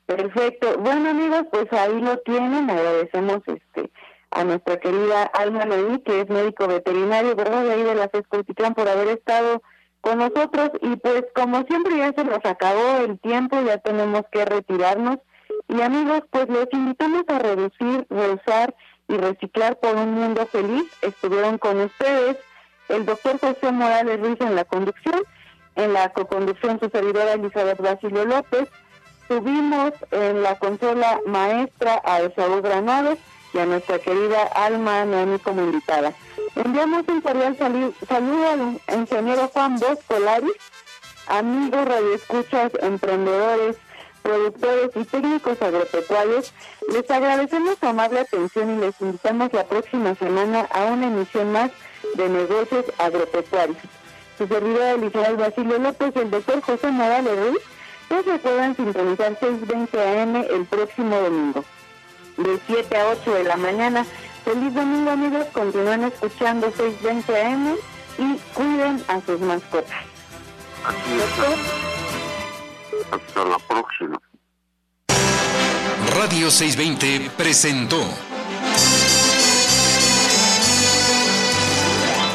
Perfecto. 0.05 0.77
Bueno, 0.79 1.11
amigos, 1.11 1.43
pues 1.51 1.71
ahí 1.71 2.01
lo 2.01 2.17
tienen. 2.19 2.69
Agradecemos 2.69 3.39
este 3.45 3.91
a 4.31 4.43
nuestra 4.43 4.77
querida 4.77 5.23
Alma 5.23 5.65
Leí, 5.65 5.99
que 5.99 6.21
es 6.21 6.29
médico 6.29 6.67
veterinario, 6.67 7.35
¿verdad? 7.35 7.63
De 7.63 7.73
ahí 7.73 7.83
de 7.83 7.95
la 7.95 8.09
FESCOTICAN 8.09 8.73
por 8.75 8.87
haber 8.87 9.07
estado 9.07 9.61
con 10.01 10.19
nosotros. 10.19 10.71
Y 10.81 10.95
pues 10.97 11.25
como 11.33 11.63
siempre 11.63 11.97
ya 11.97 12.13
se 12.13 12.23
nos 12.23 12.43
acabó 12.43 12.97
el 12.97 13.19
tiempo, 13.19 13.59
ya 13.61 13.77
tenemos 13.79 14.23
que 14.31 14.45
retirarnos. 14.45 15.17
Y 15.67 15.81
amigos, 15.81 16.21
pues 16.29 16.47
los 16.49 16.67
invitamos 16.71 17.23
a 17.27 17.39
reducir, 17.39 18.05
reusar 18.09 18.75
y 19.07 19.17
reciclar 19.17 19.79
por 19.79 19.95
un 19.95 20.13
mundo 20.13 20.45
feliz. 20.45 20.85
Estuvieron 21.01 21.57
con 21.57 21.79
ustedes 21.81 22.37
el 22.87 23.05
doctor 23.05 23.39
José 23.39 23.71
Morales 23.71 24.19
Ruiz 24.19 24.39
en 24.41 24.55
la 24.55 24.65
conducción, 24.65 25.21
en 25.75 25.93
la 25.93 26.09
coconducción 26.09 26.79
su 26.79 26.89
servidora 26.89 27.33
Elizabeth 27.33 27.81
Basilio 27.81 28.25
López. 28.25 28.69
Tuvimos 29.27 29.91
en 30.11 30.41
la 30.41 30.57
consola 30.57 31.19
maestra 31.25 32.01
a 32.03 32.21
Esaú 32.21 32.61
Granados 32.61 33.19
y 33.53 33.59
a 33.59 33.65
nuestra 33.65 33.99
querida 33.99 34.43
Alma 34.43 35.05
Noemi 35.05 35.39
como 35.39 35.61
invitada. 35.61 36.13
Enviamos 36.55 37.03
un 37.07 37.21
cordial 37.21 37.57
saludo 37.57 38.49
al 38.49 38.99
ingeniero 38.99 39.47
Juan 39.49 39.79
Bosch 39.79 40.01
Polaris, 40.07 40.53
amigos 41.27 41.85
radioescuchas, 41.85 42.71
emprendedores, 42.81 43.77
productores 44.21 44.91
y 44.95 45.03
técnicos 45.05 45.61
agropecuarios. 45.61 46.53
Les 46.91 47.09
agradecemos 47.09 47.77
su 47.79 47.85
amable 47.85 48.21
atención 48.21 48.77
y 48.77 48.81
les 48.81 48.99
invitamos 49.01 49.53
la 49.53 49.63
próxima 49.65 50.15
semana 50.15 50.67
a 50.71 50.85
una 50.85 51.07
emisión 51.07 51.51
más 51.51 51.71
de 52.15 52.29
negocios 52.29 52.85
agropecuarios. 52.97 53.77
Su 54.37 54.47
servidora 54.47 54.91
Elizabeth 54.91 55.37
Basilio 55.37 55.79
López 55.79 56.13
y 56.15 56.19
el 56.19 56.31
doctor 56.31 56.61
José 56.61 56.87
Morales 56.91 57.37
Ruiz, 57.37 57.61
pues 58.07 58.25
recuerdan 58.25 58.75
sintonizar 58.75 59.37
6.20 59.39 60.21
AM 60.21 60.35
el 60.35 60.65
próximo 60.65 61.15
domingo 61.17 61.63
de 62.43 62.59
7 62.67 62.97
a 62.97 63.07
8 63.09 63.33
de 63.33 63.43
la 63.43 63.57
mañana. 63.57 64.05
Feliz 64.43 64.73
domingo 64.73 65.11
amigos, 65.11 65.45
continúen 65.53 66.05
escuchando 66.05 66.71
620 66.71 67.41
AM 67.41 67.75
y 68.17 68.37
cuiden 68.53 69.03
a 69.07 69.21
sus 69.21 69.39
mascotas. 69.41 69.97
Así 70.85 70.97
es. 71.17 73.05
Hasta 73.11 73.45
la 73.45 73.59
próxima. 73.59 74.19
Radio 76.15 76.49
620 76.49 77.31
presentó 77.37 78.01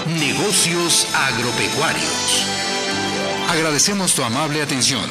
Negocios 0.06 1.08
Agropecuarios. 1.14 2.46
Agradecemos 3.50 4.14
tu 4.14 4.22
amable 4.22 4.62
atención. 4.62 5.04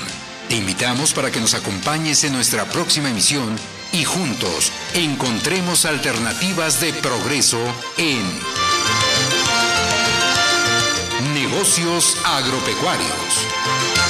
Te 0.50 0.56
invitamos 0.58 1.14
para 1.14 1.32
que 1.32 1.40
nos 1.40 1.54
acompañes 1.54 2.24
en 2.24 2.34
nuestra 2.34 2.66
próxima 2.66 3.10
emisión 3.10 3.58
y 3.94 4.04
juntos 4.04 4.72
encontremos 4.96 5.86
alternativas 5.86 6.82
de 6.82 6.94
progreso 6.94 7.60
en 7.98 8.24
negocios 11.34 12.18
agropecuarios. 12.26 14.03